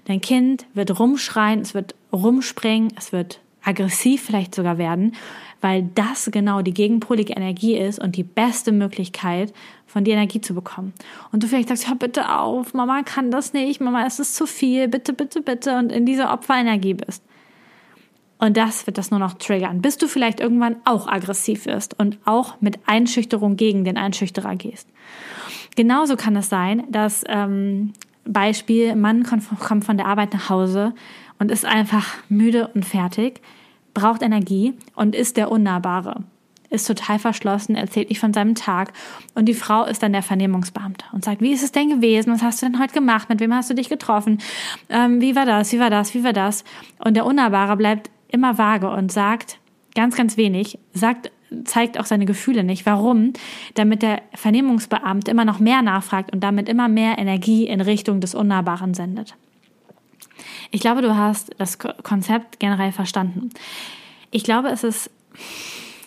Dein 0.05 0.21
Kind 0.21 0.67
wird 0.73 0.99
rumschreien, 0.99 1.61
es 1.61 1.73
wird 1.73 1.95
rumspringen, 2.11 2.93
es 2.97 3.11
wird 3.11 3.39
aggressiv 3.63 4.21
vielleicht 4.21 4.55
sogar 4.55 4.77
werden, 4.77 5.15
weil 5.61 5.89
das 5.95 6.29
genau 6.31 6.61
die 6.61 6.73
gegenpolige 6.73 7.33
Energie 7.33 7.77
ist 7.77 7.99
und 7.99 8.15
die 8.17 8.23
beste 8.23 8.71
Möglichkeit, 8.71 9.53
von 9.87 10.03
dir 10.03 10.13
Energie 10.13 10.41
zu 10.41 10.53
bekommen. 10.53 10.93
Und 11.31 11.43
du 11.43 11.47
vielleicht 11.47 11.69
sagst, 11.69 11.87
hör 11.87 11.95
bitte 11.95 12.35
auf, 12.35 12.73
Mama 12.73 13.03
kann 13.03 13.31
das 13.31 13.53
nicht, 13.53 13.79
Mama, 13.79 14.05
es 14.05 14.19
ist 14.19 14.35
zu 14.35 14.45
viel, 14.45 14.87
bitte, 14.87 15.13
bitte, 15.13 15.41
bitte, 15.41 15.77
und 15.77 15.91
in 15.91 16.05
dieser 16.05 16.33
Opferenergie 16.33 16.95
bist. 16.95 17.23
Und 18.39 18.57
das 18.57 18.85
wird 18.87 18.97
das 18.97 19.11
nur 19.11 19.21
noch 19.21 19.35
triggern, 19.35 19.81
bis 19.81 19.97
du 19.97 20.07
vielleicht 20.07 20.41
irgendwann 20.41 20.75
auch 20.83 21.07
aggressiv 21.07 21.65
wirst 21.65 21.97
und 21.97 22.17
auch 22.25 22.59
mit 22.59 22.79
Einschüchterung 22.87 23.55
gegen 23.55 23.85
den 23.85 23.95
Einschüchterer 23.95 24.55
gehst. 24.57 24.89
Genauso 25.75 26.17
kann 26.17 26.35
es 26.35 26.49
sein, 26.49 26.83
dass 26.89 27.23
ähm, 27.29 27.93
Beispiel, 28.25 28.95
Mann 28.95 29.23
kommt 29.23 29.85
von 29.85 29.97
der 29.97 30.07
Arbeit 30.07 30.33
nach 30.33 30.49
Hause 30.49 30.93
und 31.43 31.51
ist 31.51 31.65
einfach 31.65 32.15
müde 32.29 32.69
und 32.73 32.85
fertig, 32.85 33.41
braucht 33.93 34.21
Energie 34.21 34.75
und 34.95 35.13
ist 35.13 35.35
der 35.35 35.51
Unnahbare 35.51 36.23
ist 36.69 36.87
total 36.87 37.19
verschlossen, 37.19 37.75
erzählt 37.75 38.09
nicht 38.09 38.19
von 38.19 38.33
seinem 38.33 38.55
Tag. 38.55 38.93
Und 39.35 39.45
die 39.45 39.53
Frau 39.53 39.83
ist 39.83 40.01
dann 40.01 40.11
der 40.11 40.23
Vernehmungsbeamte 40.23 41.05
und 41.11 41.23
sagt, 41.23 41.39
wie 41.39 41.51
ist 41.53 41.61
es 41.61 41.71
denn 41.71 41.87
gewesen? 41.87 42.33
Was 42.33 42.41
hast 42.41 42.63
du 42.63 42.65
denn 42.65 42.79
heute 42.79 42.95
gemacht? 42.95 43.29
Mit 43.29 43.41
wem 43.41 43.53
hast 43.53 43.69
du 43.69 43.75
dich 43.75 43.89
getroffen? 43.89 44.39
Ähm, 44.89 45.21
wie 45.21 45.35
war 45.35 45.45
das? 45.45 45.71
Wie 45.71 45.79
war 45.79 45.91
das? 45.91 46.15
Wie 46.15 46.23
war 46.23 46.33
das? 46.33 46.63
Und 46.97 47.13
der 47.13 47.27
Unnahbare 47.27 47.77
bleibt 47.77 48.09
immer 48.27 48.57
vage 48.57 48.89
und 48.89 49.11
sagt 49.11 49.59
ganz, 49.93 50.15
ganz 50.15 50.35
wenig, 50.35 50.79
sagt, 50.93 51.31
zeigt 51.63 51.99
auch 51.99 52.05
seine 52.05 52.25
Gefühle 52.25 52.63
nicht. 52.63 52.87
Warum? 52.87 53.33
Damit 53.75 54.01
der 54.01 54.23
Vernehmungsbeamte 54.33 55.29
immer 55.29 55.45
noch 55.45 55.59
mehr 55.59 55.83
nachfragt 55.83 56.33
und 56.33 56.39
damit 56.39 56.69
immer 56.69 56.87
mehr 56.87 57.19
Energie 57.19 57.67
in 57.67 57.81
Richtung 57.81 58.19
des 58.19 58.33
Unnahbaren 58.33 58.95
sendet. 58.95 59.35
Ich 60.73 60.81
glaube, 60.81 61.03
du 61.03 61.15
hast 61.15 61.51
das 61.59 61.77
Konzept 61.77 62.59
generell 62.59 62.91
verstanden. 62.91 63.51
Ich 64.31 64.43
glaube, 64.43 64.69
es 64.69 64.83
ist 64.83 65.11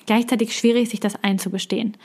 gleichzeitig 0.07 0.57
schwierig, 0.57 0.91
sich 0.91 0.99
das 0.99 1.23
einzugestehen. 1.23 1.97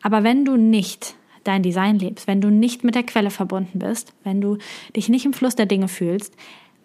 Aber 0.00 0.24
wenn 0.24 0.46
du 0.46 0.56
nicht 0.56 1.16
dein 1.44 1.62
Design 1.62 1.98
lebst, 1.98 2.26
wenn 2.26 2.40
du 2.40 2.48
nicht 2.48 2.82
mit 2.82 2.94
der 2.94 3.02
Quelle 3.02 3.28
verbunden 3.28 3.78
bist, 3.78 4.14
wenn 4.24 4.40
du 4.40 4.56
dich 4.96 5.10
nicht 5.10 5.26
im 5.26 5.34
Fluss 5.34 5.54
der 5.54 5.66
Dinge 5.66 5.86
fühlst, 5.86 6.34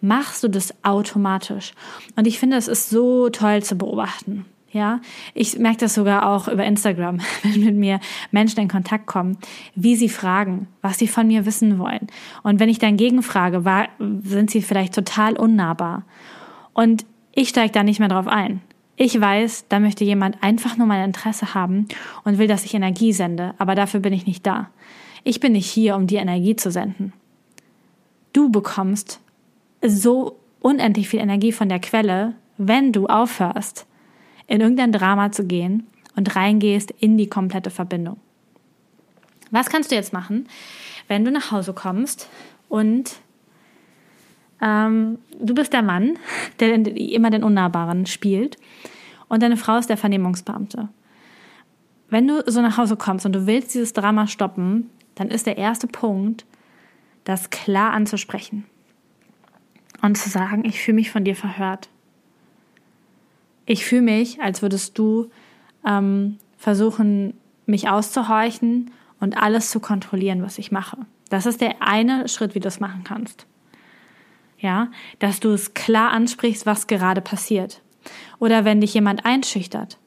machst 0.02 0.44
du 0.44 0.48
das 0.48 0.74
automatisch. 0.84 1.72
Und 2.16 2.26
ich 2.26 2.38
finde, 2.38 2.58
es 2.58 2.68
ist 2.68 2.90
so 2.90 3.30
toll 3.30 3.62
zu 3.62 3.76
beobachten. 3.76 4.44
Ja, 4.74 5.00
ich 5.34 5.56
merke 5.56 5.78
das 5.78 5.94
sogar 5.94 6.28
auch 6.28 6.48
über 6.48 6.64
Instagram, 6.64 7.20
wenn 7.44 7.64
mit 7.64 7.76
mir 7.76 8.00
Menschen 8.32 8.58
in 8.58 8.66
Kontakt 8.66 9.06
kommen, 9.06 9.38
wie 9.76 9.94
sie 9.94 10.08
fragen, 10.08 10.66
was 10.82 10.98
sie 10.98 11.06
von 11.06 11.28
mir 11.28 11.46
wissen 11.46 11.78
wollen. 11.78 12.08
Und 12.42 12.58
wenn 12.58 12.68
ich 12.68 12.80
dann 12.80 12.96
gegenfrage, 12.96 13.64
war, 13.64 13.86
sind 14.00 14.50
sie 14.50 14.62
vielleicht 14.62 14.92
total 14.92 15.36
unnahbar. 15.36 16.02
Und 16.72 17.06
ich 17.30 17.50
steige 17.50 17.70
da 17.72 17.84
nicht 17.84 18.00
mehr 18.00 18.08
drauf 18.08 18.26
ein 18.26 18.62
Ich 18.96 19.20
weiß, 19.20 19.66
da 19.68 19.78
möchte 19.78 20.02
jemand 20.02 20.42
einfach 20.42 20.76
nur 20.76 20.88
mein 20.88 21.04
Interesse 21.04 21.54
haben 21.54 21.86
und 22.24 22.38
will, 22.38 22.48
dass 22.48 22.64
ich 22.64 22.74
Energie 22.74 23.12
sende, 23.12 23.54
aber 23.58 23.76
dafür 23.76 24.00
bin 24.00 24.12
ich 24.12 24.26
nicht 24.26 24.44
da. 24.44 24.70
Ich 25.22 25.38
bin 25.38 25.52
nicht 25.52 25.70
hier, 25.70 25.94
um 25.94 26.08
dir 26.08 26.18
Energie 26.18 26.56
zu 26.56 26.72
senden. 26.72 27.12
Du 28.32 28.50
bekommst 28.50 29.20
so 29.86 30.40
unendlich 30.60 31.08
viel 31.08 31.20
Energie 31.20 31.52
von 31.52 31.68
der 31.68 31.78
Quelle, 31.78 32.34
wenn 32.58 32.90
du 32.90 33.06
aufhörst, 33.06 33.86
in 34.46 34.60
irgendein 34.60 34.92
Drama 34.92 35.32
zu 35.32 35.46
gehen 35.46 35.86
und 36.16 36.34
reingehst 36.36 36.90
in 36.90 37.16
die 37.16 37.28
komplette 37.28 37.70
Verbindung. 37.70 38.18
Was 39.50 39.68
kannst 39.68 39.90
du 39.90 39.94
jetzt 39.94 40.12
machen, 40.12 40.48
wenn 41.08 41.24
du 41.24 41.30
nach 41.30 41.50
Hause 41.50 41.72
kommst 41.72 42.28
und 42.68 43.20
ähm, 44.60 45.18
du 45.38 45.54
bist 45.54 45.72
der 45.72 45.82
Mann, 45.82 46.18
der 46.60 46.74
immer 46.96 47.30
den 47.30 47.44
Unnahbaren 47.44 48.06
spielt 48.06 48.56
und 49.28 49.42
deine 49.42 49.56
Frau 49.56 49.76
ist 49.76 49.90
der 49.90 49.96
Vernehmungsbeamte. 49.96 50.88
Wenn 52.08 52.28
du 52.28 52.42
so 52.46 52.60
nach 52.62 52.76
Hause 52.76 52.96
kommst 52.96 53.26
und 53.26 53.32
du 53.32 53.46
willst 53.46 53.74
dieses 53.74 53.92
Drama 53.92 54.26
stoppen, 54.26 54.90
dann 55.14 55.28
ist 55.28 55.46
der 55.46 55.58
erste 55.58 55.86
Punkt, 55.86 56.44
das 57.24 57.50
klar 57.50 57.92
anzusprechen 57.92 58.64
und 60.02 60.16
zu 60.18 60.28
sagen, 60.28 60.64
ich 60.64 60.80
fühle 60.80 60.96
mich 60.96 61.10
von 61.10 61.24
dir 61.24 61.34
verhört. 61.34 61.88
Ich 63.66 63.84
fühle 63.84 64.02
mich, 64.02 64.40
als 64.40 64.62
würdest 64.62 64.98
du 64.98 65.30
ähm, 65.86 66.38
versuchen, 66.56 67.34
mich 67.66 67.88
auszuhorchen 67.88 68.90
und 69.20 69.40
alles 69.40 69.70
zu 69.70 69.80
kontrollieren, 69.80 70.42
was 70.42 70.58
ich 70.58 70.70
mache. 70.70 70.98
Das 71.30 71.46
ist 71.46 71.60
der 71.60 71.76
eine 71.80 72.28
Schritt, 72.28 72.54
wie 72.54 72.60
du 72.60 72.68
es 72.68 72.80
machen 72.80 73.04
kannst. 73.04 73.46
Ja, 74.58 74.88
dass 75.18 75.40
du 75.40 75.50
es 75.50 75.74
klar 75.74 76.10
ansprichst, 76.10 76.66
was 76.66 76.86
gerade 76.86 77.20
passiert. 77.20 77.82
Oder 78.38 78.64
wenn 78.64 78.80
dich 78.80 78.94
jemand 78.94 79.24
einschüchtert. 79.24 79.98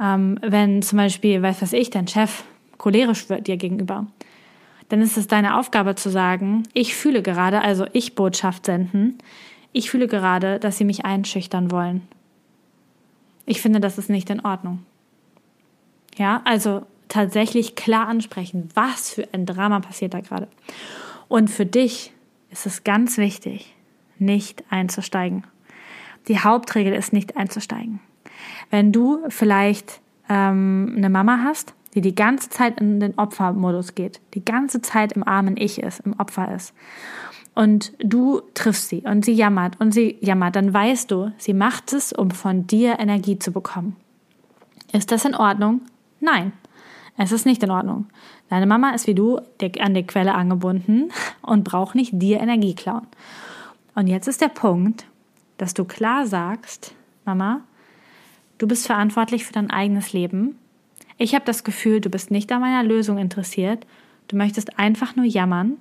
Ähm, 0.00 0.38
wenn 0.42 0.82
zum 0.82 0.98
Beispiel, 0.98 1.42
weiß 1.42 1.62
was 1.62 1.72
ich, 1.72 1.90
dein 1.90 2.08
Chef 2.08 2.44
cholerisch 2.78 3.28
wird 3.28 3.46
dir 3.46 3.56
gegenüber, 3.56 4.06
dann 4.88 5.02
ist 5.02 5.16
es 5.16 5.28
deine 5.28 5.56
Aufgabe 5.56 5.94
zu 5.94 6.10
sagen, 6.10 6.64
ich 6.74 6.94
fühle 6.94 7.22
gerade, 7.22 7.60
also 7.62 7.86
ich 7.92 8.14
Botschaft 8.14 8.66
senden, 8.66 9.18
ich 9.72 9.90
fühle 9.90 10.08
gerade, 10.08 10.58
dass 10.58 10.78
sie 10.78 10.84
mich 10.84 11.04
einschüchtern 11.04 11.70
wollen. 11.70 12.02
Ich 13.50 13.62
finde, 13.62 13.80
das 13.80 13.98
ist 13.98 14.08
nicht 14.08 14.30
in 14.30 14.38
Ordnung. 14.38 14.86
Ja, 16.16 16.40
also 16.44 16.86
tatsächlich 17.08 17.74
klar 17.74 18.06
ansprechen, 18.06 18.68
was 18.74 19.10
für 19.10 19.26
ein 19.32 19.44
Drama 19.44 19.80
passiert 19.80 20.14
da 20.14 20.20
gerade. 20.20 20.46
Und 21.26 21.50
für 21.50 21.66
dich 21.66 22.12
ist 22.50 22.66
es 22.66 22.84
ganz 22.84 23.18
wichtig, 23.18 23.74
nicht 24.20 24.62
einzusteigen. 24.70 25.42
Die 26.28 26.38
Hauptregel 26.38 26.92
ist 26.92 27.12
nicht 27.12 27.36
einzusteigen. 27.36 27.98
Wenn 28.70 28.92
du 28.92 29.18
vielleicht 29.30 30.00
ähm, 30.28 30.94
eine 30.96 31.10
Mama 31.10 31.40
hast, 31.42 31.74
die 31.96 32.02
die 32.02 32.14
ganze 32.14 32.50
Zeit 32.50 32.80
in 32.80 33.00
den 33.00 33.18
Opfermodus 33.18 33.96
geht, 33.96 34.20
die 34.34 34.44
ganze 34.44 34.80
Zeit 34.80 35.14
im 35.14 35.26
armen 35.26 35.56
Ich 35.56 35.82
ist, 35.82 35.98
im 36.06 36.12
Opfer 36.20 36.54
ist. 36.54 36.72
Und 37.54 37.92
du 37.98 38.42
triffst 38.54 38.88
sie 38.88 39.00
und 39.00 39.24
sie 39.24 39.32
jammert 39.32 39.80
und 39.80 39.92
sie 39.92 40.16
jammert, 40.20 40.56
dann 40.56 40.72
weißt 40.72 41.10
du, 41.10 41.32
sie 41.36 41.52
macht 41.52 41.92
es, 41.92 42.12
um 42.12 42.30
von 42.30 42.66
dir 42.66 42.98
Energie 42.98 43.38
zu 43.38 43.52
bekommen. 43.52 43.96
Ist 44.92 45.10
das 45.12 45.24
in 45.24 45.34
Ordnung? 45.34 45.82
Nein, 46.20 46.52
es 47.16 47.32
ist 47.32 47.46
nicht 47.46 47.62
in 47.62 47.70
Ordnung. 47.70 48.06
Deine 48.48 48.66
Mama 48.66 48.90
ist 48.90 49.06
wie 49.06 49.14
du 49.14 49.40
an 49.80 49.94
die 49.94 50.06
Quelle 50.06 50.34
angebunden 50.34 51.10
und 51.42 51.64
braucht 51.64 51.94
nicht 51.94 52.12
dir 52.14 52.40
Energie 52.40 52.74
klauen. 52.74 53.06
Und 53.94 54.06
jetzt 54.06 54.28
ist 54.28 54.40
der 54.40 54.48
Punkt, 54.48 55.06
dass 55.58 55.74
du 55.74 55.84
klar 55.84 56.26
sagst, 56.26 56.94
Mama, 57.24 57.60
du 58.58 58.66
bist 58.66 58.86
verantwortlich 58.86 59.44
für 59.44 59.52
dein 59.52 59.70
eigenes 59.70 60.12
Leben 60.12 60.56
ich 61.22 61.34
habe 61.34 61.44
das 61.44 61.64
Gefühl, 61.64 62.00
du 62.00 62.08
bist 62.08 62.30
nicht 62.30 62.50
an 62.50 62.62
meiner 62.62 62.82
Lösung 62.82 63.18
interessiert. 63.18 63.86
Du 64.28 64.36
möchtest 64.36 64.78
einfach 64.78 65.16
nur 65.16 65.26
jammern 65.26 65.76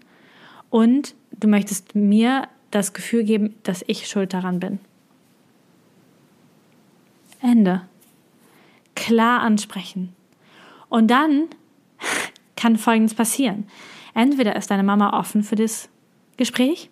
und 0.70 1.16
du 1.40 1.48
möchtest 1.48 1.96
mir 1.96 2.48
das 2.72 2.94
Gefühl 2.94 3.24
geben, 3.24 3.56
dass 3.64 3.84
ich 3.88 4.08
schuld 4.08 4.34
daran 4.34 4.60
bin. 4.60 4.80
Ende. 7.42 7.82
Klar 8.96 9.42
ansprechen. 9.42 10.14
Und 10.90 11.10
dann 11.10 11.48
kann 12.56 12.78
Folgendes 12.78 13.14
passieren. 13.14 13.68
Entweder 14.14 14.56
ist 14.56 14.70
deine 14.72 14.84
Mama 14.84 15.18
offen 15.18 15.44
für 15.44 15.56
das 15.56 15.90
Gespräch 16.38 16.90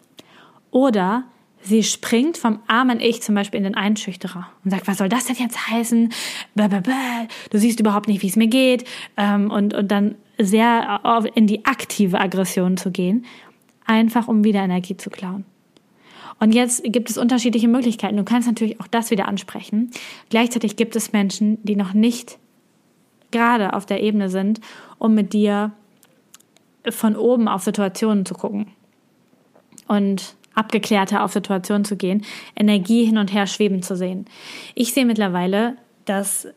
oder 0.71 1.25
Sie 1.67 1.83
springt 1.83 2.37
vom 2.37 2.59
armen 2.67 3.01
Ich 3.01 3.21
zum 3.21 3.35
Beispiel 3.35 3.57
in 3.57 3.65
den 3.65 3.75
Einschüchterer 3.75 4.47
und 4.63 4.71
sagt, 4.71 4.87
was 4.87 4.99
soll 4.99 5.09
das 5.09 5.25
denn 5.25 5.35
jetzt 5.35 5.67
heißen? 5.67 6.13
Du 6.55 7.57
siehst 7.57 7.79
überhaupt 7.81 8.07
nicht, 8.07 8.21
wie 8.21 8.27
es 8.27 8.37
mir 8.37 8.47
geht. 8.47 8.87
Ähm, 9.17 9.51
und, 9.51 9.73
und 9.73 9.91
dann 9.91 10.15
sehr 10.37 11.01
in 11.33 11.47
die 11.47 11.65
aktive 11.65 12.21
Aggression 12.21 12.77
zu 12.77 12.91
gehen, 12.91 13.25
einfach 13.87 14.27
um 14.27 14.43
wieder 14.43 14.61
Energie 14.61 14.97
zu 14.97 15.09
klauen. 15.09 15.45
Und 16.39 16.53
jetzt 16.53 16.83
gibt 16.83 17.09
es 17.09 17.17
unterschiedliche 17.17 17.67
Möglichkeiten. 17.67 18.17
Du 18.17 18.23
kannst 18.23 18.47
natürlich 18.47 18.79
auch 18.79 18.87
das 18.87 19.09
wieder 19.09 19.27
ansprechen. 19.27 19.89
Gleichzeitig 20.29 20.75
gibt 20.75 20.95
es 20.95 21.11
Menschen, 21.11 21.57
die 21.63 21.75
noch 21.75 21.93
nicht 21.93 22.37
gerade 23.31 23.73
auf 23.73 23.85
der 23.85 24.03
Ebene 24.03 24.29
sind, 24.29 24.61
um 24.99 25.15
mit 25.15 25.33
dir 25.33 25.71
von 26.89 27.15
oben 27.15 27.47
auf 27.47 27.63
Situationen 27.63 28.25
zu 28.25 28.35
gucken. 28.35 28.67
Und 29.87 30.35
abgeklärter 30.53 31.23
auf 31.23 31.31
Situationen 31.33 31.85
zu 31.85 31.95
gehen, 31.95 32.25
Energie 32.55 33.05
hin 33.05 33.17
und 33.17 33.31
her 33.31 33.45
schweben 33.45 33.83
zu 33.83 33.95
sehen. 33.95 34.25
Ich 34.73 34.93
sehe 34.93 35.05
mittlerweile, 35.05 35.77
dass 36.05 36.47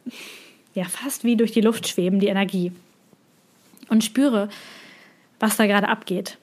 ja 0.75 0.85
fast 0.85 1.25
wie 1.25 1.37
durch 1.37 1.53
die 1.53 1.61
Luft 1.61 1.87
schweben 1.87 2.19
die 2.19 2.29
Energie 2.29 2.73
und 3.89 4.03
spüre, 4.03 4.49
was 5.39 5.57
da 5.57 5.67
gerade 5.67 5.89
abgeht, 5.89 6.39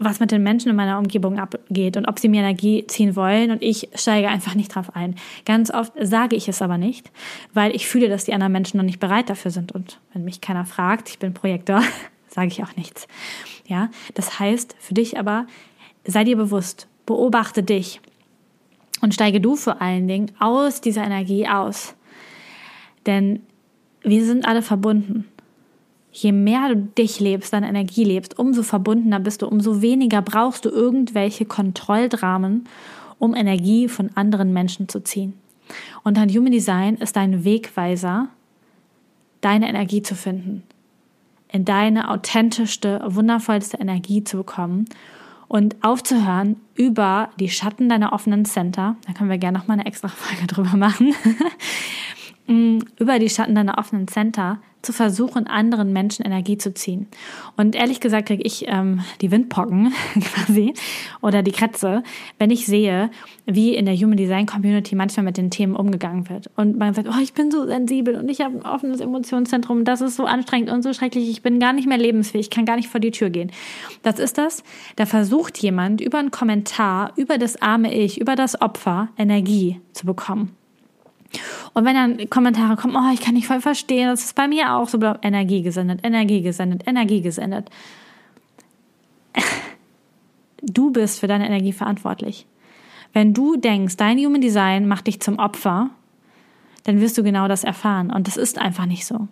was 0.00 0.18
mit 0.18 0.32
den 0.32 0.42
Menschen 0.42 0.70
in 0.70 0.76
meiner 0.76 0.98
Umgebung 0.98 1.38
abgeht 1.38 1.96
und 1.96 2.06
ob 2.06 2.18
sie 2.18 2.28
mir 2.28 2.40
Energie 2.40 2.86
ziehen 2.86 3.14
wollen 3.14 3.50
und 3.50 3.62
ich 3.62 3.90
steige 3.94 4.28
einfach 4.28 4.54
nicht 4.54 4.74
drauf 4.74 4.96
ein. 4.96 5.14
Ganz 5.44 5.70
oft 5.70 5.92
sage 6.00 6.36
ich 6.36 6.48
es 6.48 6.62
aber 6.62 6.78
nicht, 6.78 7.12
weil 7.52 7.76
ich 7.76 7.86
fühle, 7.86 8.08
dass 8.08 8.24
die 8.24 8.32
anderen 8.32 8.52
Menschen 8.52 8.78
noch 8.78 8.84
nicht 8.84 8.98
bereit 8.98 9.28
dafür 9.28 9.50
sind 9.50 9.72
und 9.72 10.00
wenn 10.14 10.24
mich 10.24 10.40
keiner 10.40 10.64
fragt, 10.64 11.10
ich 11.10 11.18
bin 11.18 11.34
Projektor, 11.34 11.82
sage 12.28 12.48
ich 12.48 12.64
auch 12.64 12.74
nichts. 12.76 13.06
Ja, 13.66 13.90
das 14.14 14.40
heißt 14.40 14.74
für 14.78 14.94
dich 14.94 15.18
aber, 15.18 15.46
sei 16.04 16.24
dir 16.24 16.36
bewusst, 16.36 16.88
beobachte 17.04 17.62
dich 17.62 18.00
und 19.02 19.12
steige 19.12 19.40
du 19.40 19.54
vor 19.54 19.82
allen 19.82 20.08
Dingen 20.08 20.32
aus 20.38 20.80
dieser 20.80 21.04
Energie 21.04 21.46
aus. 21.46 21.94
Denn 23.06 23.42
wir 24.02 24.24
sind 24.24 24.46
alle 24.46 24.62
verbunden. 24.62 25.26
Je 26.12 26.32
mehr 26.32 26.68
du 26.68 26.76
dich 26.76 27.20
lebst, 27.20 27.52
deine 27.52 27.68
Energie 27.68 28.04
lebst, 28.04 28.38
umso 28.38 28.62
verbundener 28.62 29.20
bist 29.20 29.42
du, 29.42 29.46
umso 29.46 29.80
weniger 29.80 30.22
brauchst 30.22 30.64
du 30.64 30.70
irgendwelche 30.70 31.44
Kontrolldramen, 31.44 32.66
um 33.18 33.34
Energie 33.34 33.88
von 33.88 34.10
anderen 34.16 34.52
Menschen 34.52 34.88
zu 34.88 35.00
ziehen. 35.00 35.34
Und 36.02 36.16
dein 36.16 36.30
Human 36.30 36.52
Design 36.52 36.96
ist 36.96 37.16
dein 37.16 37.44
Wegweiser, 37.44 38.28
deine 39.40 39.68
Energie 39.68 40.02
zu 40.02 40.14
finden, 40.14 40.64
in 41.52 41.64
deine 41.64 42.10
authentischste, 42.10 43.02
wundervollste 43.06 43.78
Energie 43.78 44.24
zu 44.24 44.38
bekommen 44.38 44.86
und 45.50 45.76
aufzuhören, 45.82 46.56
über 46.76 47.30
die 47.38 47.48
Schatten 47.48 47.88
deiner 47.88 48.12
offenen 48.12 48.44
Center, 48.44 48.96
da 49.06 49.12
können 49.12 49.30
wir 49.30 49.38
gerne 49.38 49.58
noch 49.58 49.66
mal 49.66 49.74
eine 49.74 49.86
extra 49.86 50.08
Folge 50.08 50.46
drüber 50.46 50.76
machen, 50.76 51.12
über 52.98 53.18
die 53.18 53.30
Schatten 53.30 53.54
deiner 53.54 53.78
offenen 53.78 54.08
Center 54.08 54.58
zu 54.82 54.92
versuchen, 54.92 55.46
anderen 55.46 55.92
Menschen 55.92 56.24
Energie 56.24 56.56
zu 56.56 56.72
ziehen. 56.72 57.06
Und 57.56 57.76
ehrlich 57.76 58.00
gesagt 58.00 58.28
kriege 58.28 58.42
ich 58.42 58.64
ähm, 58.66 59.00
die 59.20 59.30
Windpocken 59.30 59.92
quasi 60.20 60.74
oder 61.20 61.42
die 61.42 61.52
Krätze, 61.52 62.02
wenn 62.38 62.50
ich 62.50 62.66
sehe, 62.66 63.10
wie 63.44 63.74
in 63.74 63.84
der 63.84 63.94
Human 63.94 64.16
Design 64.16 64.46
Community 64.46 64.94
manchmal 64.94 65.24
mit 65.24 65.36
den 65.36 65.50
Themen 65.50 65.76
umgegangen 65.76 66.28
wird. 66.28 66.50
Und 66.56 66.78
man 66.78 66.94
sagt, 66.94 67.08
oh, 67.08 67.20
ich 67.22 67.34
bin 67.34 67.50
so 67.50 67.66
sensibel 67.66 68.16
und 68.16 68.28
ich 68.30 68.40
habe 68.40 68.56
ein 68.56 68.62
offenes 68.62 69.00
Emotionszentrum, 69.00 69.84
das 69.84 70.00
ist 70.00 70.16
so 70.16 70.24
anstrengend 70.24 70.70
und 70.70 70.82
so 70.82 70.92
schrecklich, 70.92 71.28
ich 71.28 71.42
bin 71.42 71.60
gar 71.60 71.72
nicht 71.72 71.86
mehr 71.86 71.98
lebensfähig, 71.98 72.46
ich 72.46 72.50
kann 72.50 72.64
gar 72.64 72.76
nicht 72.76 72.88
vor 72.88 73.00
die 73.00 73.10
Tür 73.10 73.30
gehen. 73.30 73.52
Das 74.02 74.18
ist 74.18 74.38
das, 74.38 74.64
da 74.96 75.04
versucht 75.04 75.58
jemand 75.58 76.00
über 76.00 76.18
einen 76.18 76.30
Kommentar, 76.30 77.12
über 77.16 77.36
das 77.36 77.60
arme 77.60 77.92
Ich, 77.94 78.20
über 78.20 78.34
das 78.34 78.60
Opfer 78.62 79.08
Energie 79.18 79.80
zu 79.92 80.06
bekommen. 80.06 80.56
Und 81.80 81.86
wenn 81.86 81.94
dann 81.94 82.28
Kommentare 82.28 82.76
kommen, 82.76 82.94
oh, 82.94 83.10
ich 83.14 83.22
kann 83.22 83.32
nicht 83.32 83.46
voll 83.46 83.62
verstehen, 83.62 84.10
das 84.10 84.22
ist 84.22 84.34
bei 84.34 84.46
mir 84.46 84.74
auch 84.74 84.86
so, 84.86 84.98
Energie 85.22 85.62
gesendet, 85.62 86.00
Energie 86.02 86.42
gesendet, 86.42 86.86
Energie 86.86 87.22
gesendet. 87.22 87.70
Du 90.62 90.90
bist 90.90 91.20
für 91.20 91.26
deine 91.26 91.46
Energie 91.46 91.72
verantwortlich. 91.72 92.46
Wenn 93.14 93.32
du 93.32 93.56
denkst, 93.56 93.96
dein 93.96 94.18
Human 94.18 94.42
Design 94.42 94.88
macht 94.88 95.06
dich 95.06 95.18
zum 95.20 95.38
Opfer, 95.38 95.88
dann 96.84 97.00
wirst 97.00 97.16
du 97.16 97.22
genau 97.22 97.48
das 97.48 97.64
erfahren. 97.64 98.10
Und 98.10 98.26
das 98.26 98.36
ist 98.36 98.58
einfach 98.58 98.84
nicht 98.84 99.06
so. 99.06 99.28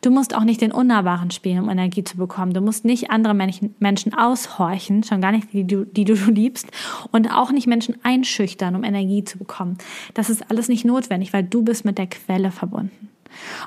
Du 0.00 0.10
musst 0.10 0.34
auch 0.34 0.44
nicht 0.44 0.60
den 0.60 0.72
Unnahbaren 0.72 1.30
spielen, 1.30 1.62
um 1.62 1.68
Energie 1.68 2.04
zu 2.04 2.16
bekommen. 2.16 2.52
Du 2.52 2.60
musst 2.60 2.84
nicht 2.84 3.10
andere 3.10 3.34
Menschen 3.34 4.14
aushorchen, 4.14 5.02
schon 5.02 5.20
gar 5.20 5.32
nicht 5.32 5.52
die, 5.52 5.64
die, 5.64 6.04
du 6.04 6.14
liebst, 6.30 6.68
und 7.12 7.32
auch 7.32 7.50
nicht 7.50 7.66
Menschen 7.66 7.96
einschüchtern, 8.02 8.74
um 8.74 8.84
Energie 8.84 9.24
zu 9.24 9.38
bekommen. 9.38 9.78
Das 10.14 10.30
ist 10.30 10.50
alles 10.50 10.68
nicht 10.68 10.84
notwendig, 10.84 11.32
weil 11.32 11.44
du 11.44 11.62
bist 11.62 11.84
mit 11.84 11.98
der 11.98 12.06
Quelle 12.06 12.50
verbunden. 12.50 13.08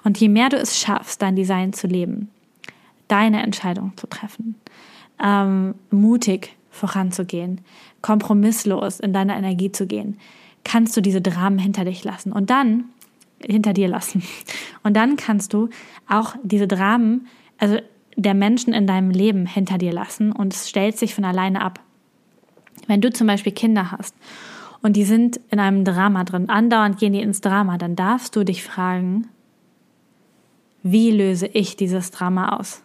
Und 0.03 0.19
je 0.19 0.29
mehr 0.29 0.49
du 0.49 0.57
es 0.57 0.79
schaffst, 0.79 1.21
dein 1.21 1.35
Design 1.35 1.73
zu 1.73 1.87
leben, 1.87 2.29
deine 3.07 3.41
Entscheidung 3.43 3.93
zu 3.95 4.07
treffen, 4.07 4.55
ähm, 5.23 5.75
mutig 5.91 6.55
voranzugehen, 6.71 7.61
kompromisslos 8.01 8.99
in 8.99 9.13
deiner 9.13 9.35
Energie 9.35 9.71
zu 9.71 9.85
gehen, 9.85 10.17
kannst 10.63 10.95
du 10.95 11.01
diese 11.01 11.21
Dramen 11.21 11.59
hinter 11.59 11.85
dich 11.85 12.03
lassen. 12.03 12.31
Und 12.31 12.49
dann 12.49 12.85
hinter 13.45 13.73
dir 13.73 13.87
lassen. 13.87 14.23
Und 14.83 14.95
dann 14.95 15.15
kannst 15.15 15.53
du 15.53 15.69
auch 16.07 16.35
diese 16.43 16.67
Dramen, 16.67 17.27
also 17.57 17.77
der 18.15 18.33
Menschen 18.33 18.73
in 18.73 18.87
deinem 18.87 19.09
Leben 19.09 19.45
hinter 19.45 19.77
dir 19.77 19.93
lassen 19.93 20.31
und 20.31 20.53
es 20.53 20.69
stellt 20.69 20.97
sich 20.97 21.15
von 21.15 21.25
alleine 21.25 21.61
ab. 21.61 21.79
Wenn 22.87 23.01
du 23.01 23.11
zum 23.11 23.27
Beispiel 23.27 23.53
Kinder 23.53 23.91
hast 23.91 24.15
und 24.81 24.95
die 24.95 25.03
sind 25.03 25.39
in 25.49 25.59
einem 25.59 25.85
Drama 25.85 26.23
drin, 26.23 26.49
andauernd 26.49 26.99
gehen 26.99 27.13
die 27.13 27.21
ins 27.21 27.41
Drama, 27.41 27.77
dann 27.77 27.95
darfst 27.95 28.35
du 28.35 28.43
dich 28.43 28.63
fragen, 28.63 29.27
wie 30.83 31.11
löse 31.11 31.47
ich 31.47 31.75
dieses 31.77 32.11
Drama 32.11 32.57
aus? 32.57 32.81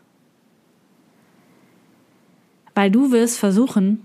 Weil 2.75 2.91
du 2.91 3.11
wirst 3.11 3.39
versuchen, 3.39 4.03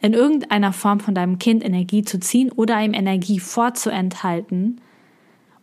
in 0.00 0.14
irgendeiner 0.14 0.72
Form 0.72 0.98
von 0.98 1.14
deinem 1.14 1.38
Kind 1.38 1.64
Energie 1.64 2.02
zu 2.02 2.18
ziehen 2.18 2.50
oder 2.50 2.82
ihm 2.82 2.94
Energie 2.94 3.38
vorzuenthalten, 3.38 4.80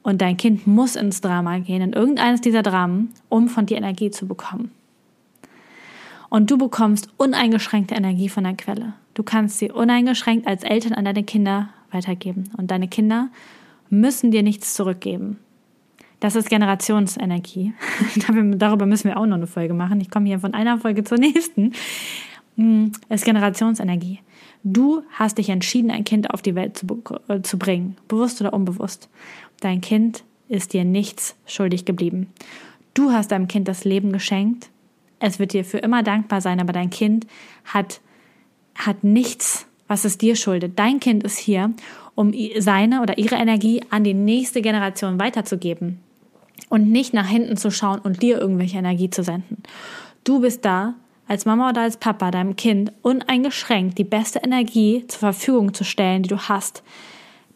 und 0.10 0.22
dein 0.22 0.38
Kind 0.38 0.66
muss 0.66 0.96
ins 0.96 1.22
Drama 1.22 1.60
gehen, 1.60 1.84
in 1.84 1.94
irgendeines 1.94 2.42
dieser 2.42 2.64
Dramen, 2.64 3.14
um 3.30 3.48
von 3.48 3.68
dir 3.68 3.78
Energie 3.78 4.10
zu 4.10 4.28
bekommen. 4.28 4.72
Und 6.30 6.50
du 6.50 6.58
bekommst 6.58 7.10
uneingeschränkte 7.18 7.94
Energie 7.94 8.28
von 8.28 8.44
der 8.44 8.56
Quelle. 8.56 8.94
Du 9.14 9.22
kannst 9.22 9.60
sie 9.60 9.72
uneingeschränkt 9.72 10.48
als 10.48 10.64
Eltern 10.64 10.94
an 10.94 11.06
deine 11.06 11.24
Kinder 11.24 11.70
weitergeben. 11.92 12.46
Und 12.58 12.72
deine 12.72 12.88
Kinder 12.88 13.30
müssen 13.92 14.32
dir 14.32 14.42
nichts 14.42 14.74
zurückgeben. 14.74 15.38
Das 16.20 16.36
ist 16.36 16.50
Generationsenergie. 16.50 17.74
Darüber 18.58 18.88
müssen 18.88 19.10
wir 19.10 19.18
auch 19.18 19.28
noch 19.28 19.38
eine 19.38 19.48
Folge 19.48 19.76
machen. 19.76 20.02
Ich 20.02 20.10
komme 20.10 20.26
hier 20.26 20.40
von 20.40 20.56
einer 20.56 20.80
Folge 20.80 21.04
zur 21.04 21.20
nächsten. 21.20 21.74
Hm, 22.56 22.92
ist 23.10 23.26
Generationsenergie. 23.26 24.22
Du 24.64 25.04
hast 25.12 25.38
dich 25.38 25.50
entschieden, 25.50 25.92
ein 25.92 26.04
Kind 26.04 26.32
auf 26.32 26.42
die 26.42 26.56
Welt 26.56 26.78
zu, 26.78 27.04
äh, 27.28 27.42
zu 27.42 27.58
bringen, 27.58 27.96
bewusst 28.08 28.42
oder 28.42 28.54
unbewusst. 28.54 29.08
Dein 29.60 29.82
Kind 29.82 30.24
ist 30.48 30.74
dir 30.74 30.84
nichts 30.84 31.36
schuldig 31.46 31.86
geblieben. 31.86 32.34
Du 32.94 33.12
hast 33.12 33.32
deinem 33.32 33.48
Kind 33.48 33.68
das 33.68 33.86
Leben 33.86 34.12
geschenkt. 34.12 34.70
Es 35.20 35.40
wird 35.40 35.54
dir 35.54 35.66
für 35.66 35.78
immer 35.78 36.04
dankbar 36.04 36.42
sein, 36.42 36.60
aber 36.60 36.74
dein 36.74 36.90
Kind 36.90 37.28
hat, 37.66 38.02
hat 38.76 39.04
nichts, 39.04 39.68
was 39.88 40.06
es 40.06 40.18
dir 40.18 40.36
schuldet. 40.36 40.80
Dein 40.80 41.00
Kind 41.00 41.24
ist 41.24 41.38
hier, 41.38 41.74
um 42.16 42.34
seine 42.58 43.02
oder 43.02 43.18
ihre 43.18 43.36
Energie 43.36 43.82
an 43.90 44.04
die 44.04 44.14
nächste 44.14 44.62
Generation 44.62 45.20
weiterzugeben 45.20 46.00
und 46.70 46.90
nicht 46.90 47.14
nach 47.14 47.28
hinten 47.28 47.58
zu 47.58 47.72
schauen 47.72 48.00
und 48.00 48.22
dir 48.22 48.40
irgendwelche 48.40 48.78
Energie 48.78 49.10
zu 49.10 49.24
senden. 49.24 49.64
Du 50.24 50.42
bist 50.42 50.66
da, 50.66 50.96
als 51.28 51.46
Mama 51.46 51.70
oder 51.70 51.82
als 51.82 51.98
Papa 51.98 52.32
deinem 52.32 52.56
Kind 52.56 52.92
uneingeschränkt 53.04 53.98
die 53.98 54.04
beste 54.04 54.40
Energie 54.40 55.06
zur 55.08 55.20
Verfügung 55.20 55.74
zu 55.74 55.84
stellen, 55.84 56.24
die 56.24 56.30
du 56.30 56.40
hast 56.40 56.84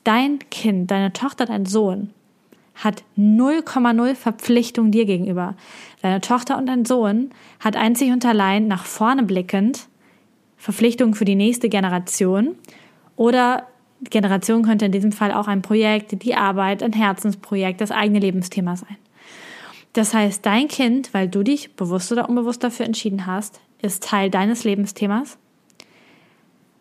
dein 0.03 0.39
Kind, 0.49 0.91
deine 0.91 1.13
Tochter, 1.13 1.45
dein 1.45 1.65
Sohn 1.65 2.11
hat 2.75 3.03
0,0 3.17 4.15
Verpflichtung 4.15 4.91
dir 4.91 5.05
gegenüber. 5.05 5.55
Deine 6.01 6.21
Tochter 6.21 6.57
und 6.57 6.65
dein 6.65 6.85
Sohn 6.85 7.29
hat 7.59 7.75
einzig 7.75 8.11
und 8.11 8.25
allein 8.25 8.67
nach 8.67 8.85
vorne 8.85 9.23
blickend 9.23 9.87
Verpflichtung 10.57 11.13
für 11.13 11.25
die 11.25 11.35
nächste 11.35 11.69
Generation 11.69 12.55
oder 13.15 13.67
Generation 14.09 14.63
könnte 14.63 14.85
in 14.85 14.91
diesem 14.91 15.11
Fall 15.11 15.31
auch 15.31 15.47
ein 15.47 15.61
Projekt, 15.61 16.23
die 16.23 16.35
Arbeit, 16.35 16.83
ein 16.83 16.93
Herzensprojekt, 16.93 17.79
das 17.79 17.91
eigene 17.91 18.19
Lebensthema 18.19 18.75
sein. 18.75 18.97
Das 19.93 20.13
heißt, 20.13 20.45
dein 20.45 20.67
Kind, 20.67 21.13
weil 21.13 21.29
du 21.29 21.43
dich 21.43 21.75
bewusst 21.75 22.11
oder 22.11 22.27
unbewusst 22.27 22.63
dafür 22.63 22.85
entschieden 22.85 23.27
hast, 23.27 23.61
ist 23.81 24.03
Teil 24.03 24.29
deines 24.29 24.63
Lebensthemas 24.63 25.37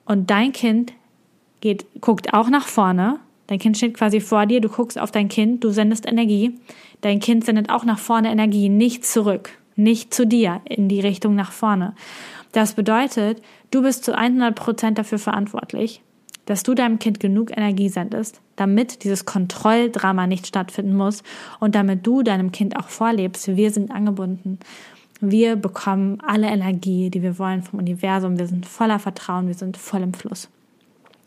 und 0.07 0.31
dein 0.31 0.53
Kind 0.53 0.93
geht, 1.63 1.87
guckt 2.03 2.35
auch 2.35 2.51
nach 2.51 2.69
vorne. 2.69 3.19
Dein 3.47 3.59
Kind 3.59 3.79
steht 3.79 3.95
quasi 3.95 4.21
vor 4.21 4.45
dir, 4.45 4.61
du 4.61 4.69
guckst 4.69 4.99
auf 4.99 5.11
dein 5.11 5.29
Kind, 5.29 5.65
du 5.65 5.71
sendest 5.71 6.07
Energie. 6.07 6.59
Dein 7.01 7.21
Kind 7.21 7.45
sendet 7.45 7.71
auch 7.71 7.85
nach 7.85 7.99
vorne 7.99 8.31
Energie, 8.31 8.69
nicht 8.69 9.07
zurück, 9.07 9.51
nicht 9.75 10.13
zu 10.13 10.27
dir, 10.27 10.61
in 10.65 10.89
die 10.89 11.01
Richtung 11.01 11.35
nach 11.35 11.53
vorne. 11.53 11.95
Das 12.53 12.75
bedeutet, 12.75 13.43
du 13.71 13.83
bist 13.83 14.05
zu 14.05 14.17
100 14.17 14.55
Prozent 14.55 14.99
dafür 14.99 15.19
verantwortlich, 15.19 16.03
dass 16.47 16.63
du 16.63 16.75
deinem 16.75 16.99
Kind 16.99 17.19
genug 17.21 17.57
Energie 17.57 17.89
sendest, 17.89 18.41
damit 18.57 19.05
dieses 19.05 19.25
Kontrolldrama 19.25 20.27
nicht 20.27 20.47
stattfinden 20.47 20.95
muss 20.95 21.23
und 21.61 21.75
damit 21.75 22.07
du 22.07 22.23
deinem 22.23 22.53
Kind 22.53 22.77
auch 22.77 22.89
vorlebst, 22.89 23.57
wir 23.57 23.71
sind 23.71 23.91
angebunden. 23.91 24.59
Wir 25.21 25.55
bekommen 25.57 26.19
alle 26.27 26.49
Energie, 26.49 27.09
die 27.09 27.23
wir 27.23 27.39
wollen 27.39 27.63
vom 27.63 27.79
Universum. 27.79 28.39
Wir 28.39 28.49
sind 28.49 28.67
voller 28.67 28.99
Vertrauen, 28.99 29.47
wir 29.47 29.55
sind 29.55 29.77
voll 29.77 30.03
im 30.03 30.15
Fluss. 30.15 30.49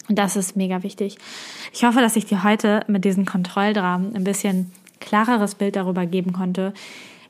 Und 0.07 0.17
das 0.19 0.35
ist 0.35 0.55
mega 0.55 0.83
wichtig. 0.83 1.17
Ich 1.73 1.83
hoffe, 1.83 1.99
dass 1.99 2.15
ich 2.15 2.25
dir 2.25 2.43
heute 2.43 2.81
mit 2.87 3.05
diesen 3.05 3.25
Kontrolldramen 3.25 4.15
ein 4.15 4.23
bisschen 4.23 4.71
klareres 4.99 5.55
Bild 5.55 5.75
darüber 5.75 6.05
geben 6.05 6.33
konnte, 6.33 6.73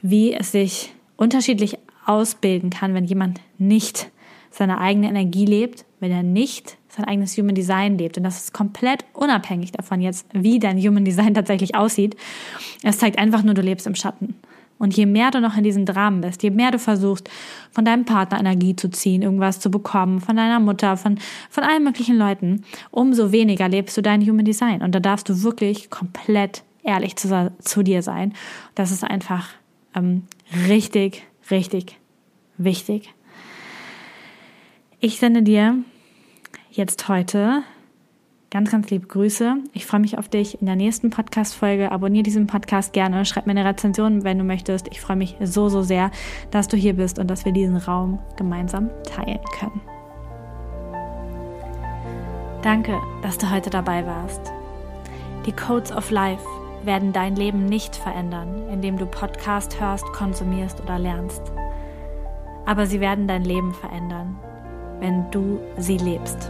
wie 0.02 0.34
es 0.34 0.52
sich 0.52 0.94
unterschiedlich 1.18 1.78
ausbilden 2.06 2.70
kann, 2.70 2.94
wenn 2.94 3.06
jemand 3.06 3.40
nicht 3.58 4.12
seine 4.52 4.80
eigene 4.80 5.10
Energie 5.10 5.46
lebt, 5.46 5.86
wenn 6.00 6.12
er 6.12 6.24
nicht 6.24 6.78
sein 6.88 7.06
eigenes 7.06 7.38
Human 7.38 7.56
Design 7.56 7.98
lebt. 7.98 8.18
Und 8.18 8.24
das 8.24 8.38
ist 8.38 8.54
komplett 8.54 9.04
unabhängig 9.14 9.72
davon 9.72 10.02
jetzt, 10.02 10.28
wie 10.34 10.60
dein 10.60 10.80
Human 10.80 11.04
Design 11.04 11.34
tatsächlich 11.34 11.76
aussieht. 11.76 12.16
Es 12.84 12.98
zeigt 13.00 13.18
einfach 13.18 13.44
nur, 13.44 13.54
du 13.54 13.62
lebst 13.62 13.88
im 13.88 13.96
Schatten. 13.96 14.36
Und 14.78 14.96
je 14.98 15.06
mehr 15.06 15.32
du 15.32 15.40
noch 15.40 15.56
in 15.56 15.64
diesen 15.64 15.86
Dramen 15.86 16.22
bist, 16.22 16.44
je 16.44 16.50
mehr 16.50 16.72
du 16.72 16.80
versuchst, 16.80 17.30
von 17.72 17.86
deinem 17.86 18.04
Partner 18.04 18.40
Energie 18.40 18.76
zu 18.76 18.90
ziehen, 18.90 19.22
irgendwas 19.22 19.60
zu 19.60 19.72
bekommen, 19.72 20.20
von 20.20 20.36
deiner 20.36 20.60
Mutter, 20.60 20.98
von, 20.98 21.18
von 21.50 21.64
allen 21.64 21.84
möglichen 21.84 22.18
Leuten, 22.18 22.64
umso 22.92 23.32
weniger 23.32 23.70
lebst 23.70 23.96
du 23.96 24.02
dein 24.02 24.22
Human 24.22 24.46
Design. 24.46 24.82
Und 24.82 24.94
da 24.94 25.00
darfst 25.00 25.30
du 25.30 25.44
wirklich 25.44 25.90
komplett 25.90 26.64
ehrlich 26.84 27.16
zu, 27.16 27.52
zu 27.60 27.84
dir 27.84 28.02
sein. 28.02 28.34
Das 28.76 28.92
ist 28.92 29.04
einfach 29.04 29.48
ähm, 29.96 30.24
richtig, 30.68 31.24
richtig 31.50 31.98
wichtig. 32.58 33.14
Ich 35.00 35.20
sende 35.20 35.42
dir 35.42 35.78
jetzt 36.72 37.08
heute 37.08 37.64
Ganz, 38.56 38.72
ganz 38.72 38.90
liebe 38.90 39.06
Grüße. 39.06 39.58
Ich 39.74 39.86
freue 39.86 40.00
mich 40.00 40.18
auf 40.18 40.30
dich 40.30 40.62
in 40.62 40.66
der 40.66 40.78
nächsten 40.78 41.10
Podcast-Folge. 41.10 41.92
Abonniere 41.92 42.24
diesen 42.24 42.48
Podcast 42.48 42.94
gerne. 42.94 43.26
Schreib 43.26 43.48
mir 43.48 43.52
eine 43.52 43.66
Rezension, 43.66 44.24
wenn 44.24 44.38
du 44.38 44.46
möchtest. 44.46 44.88
Ich 44.88 45.02
freue 45.02 45.18
mich 45.18 45.36
so, 45.42 45.68
so 45.68 45.82
sehr, 45.82 46.10
dass 46.52 46.70
du 46.70 46.78
hier 46.78 46.94
bist 46.94 47.20
und 47.20 47.28
dass 47.30 47.44
wir 47.44 47.52
diesen 47.52 47.76
Raum 47.76 48.20
gemeinsam 48.38 48.90
teilen 49.04 49.42
können. 49.60 49.82
Danke, 52.62 52.98
dass 53.24 53.38
du 53.38 53.52
heute 53.52 53.70
dabei 53.70 54.06
warst. 54.06 54.54
Die 55.46 55.52
Codes 55.52 55.92
of 55.92 56.10
Life 56.10 56.46
werden 56.86 57.12
dein 57.12 57.36
Leben 57.36 57.66
nicht 57.66 57.94
verändern, 57.94 58.70
indem 58.72 58.98
du 58.98 59.06
Podcast 59.06 59.82
hörst, 59.82 60.06
konsumierst 60.14 60.80
oder 60.80 60.98
lernst. 60.98 61.42
Aber 62.66 62.88
sie 62.88 63.02
werden 63.02 63.28
dein 63.28 63.44
Leben 63.44 63.74
verändern, 63.74 64.40
wenn 65.02 65.30
du 65.30 65.60
sie 65.78 65.98
lebst. 65.98 66.50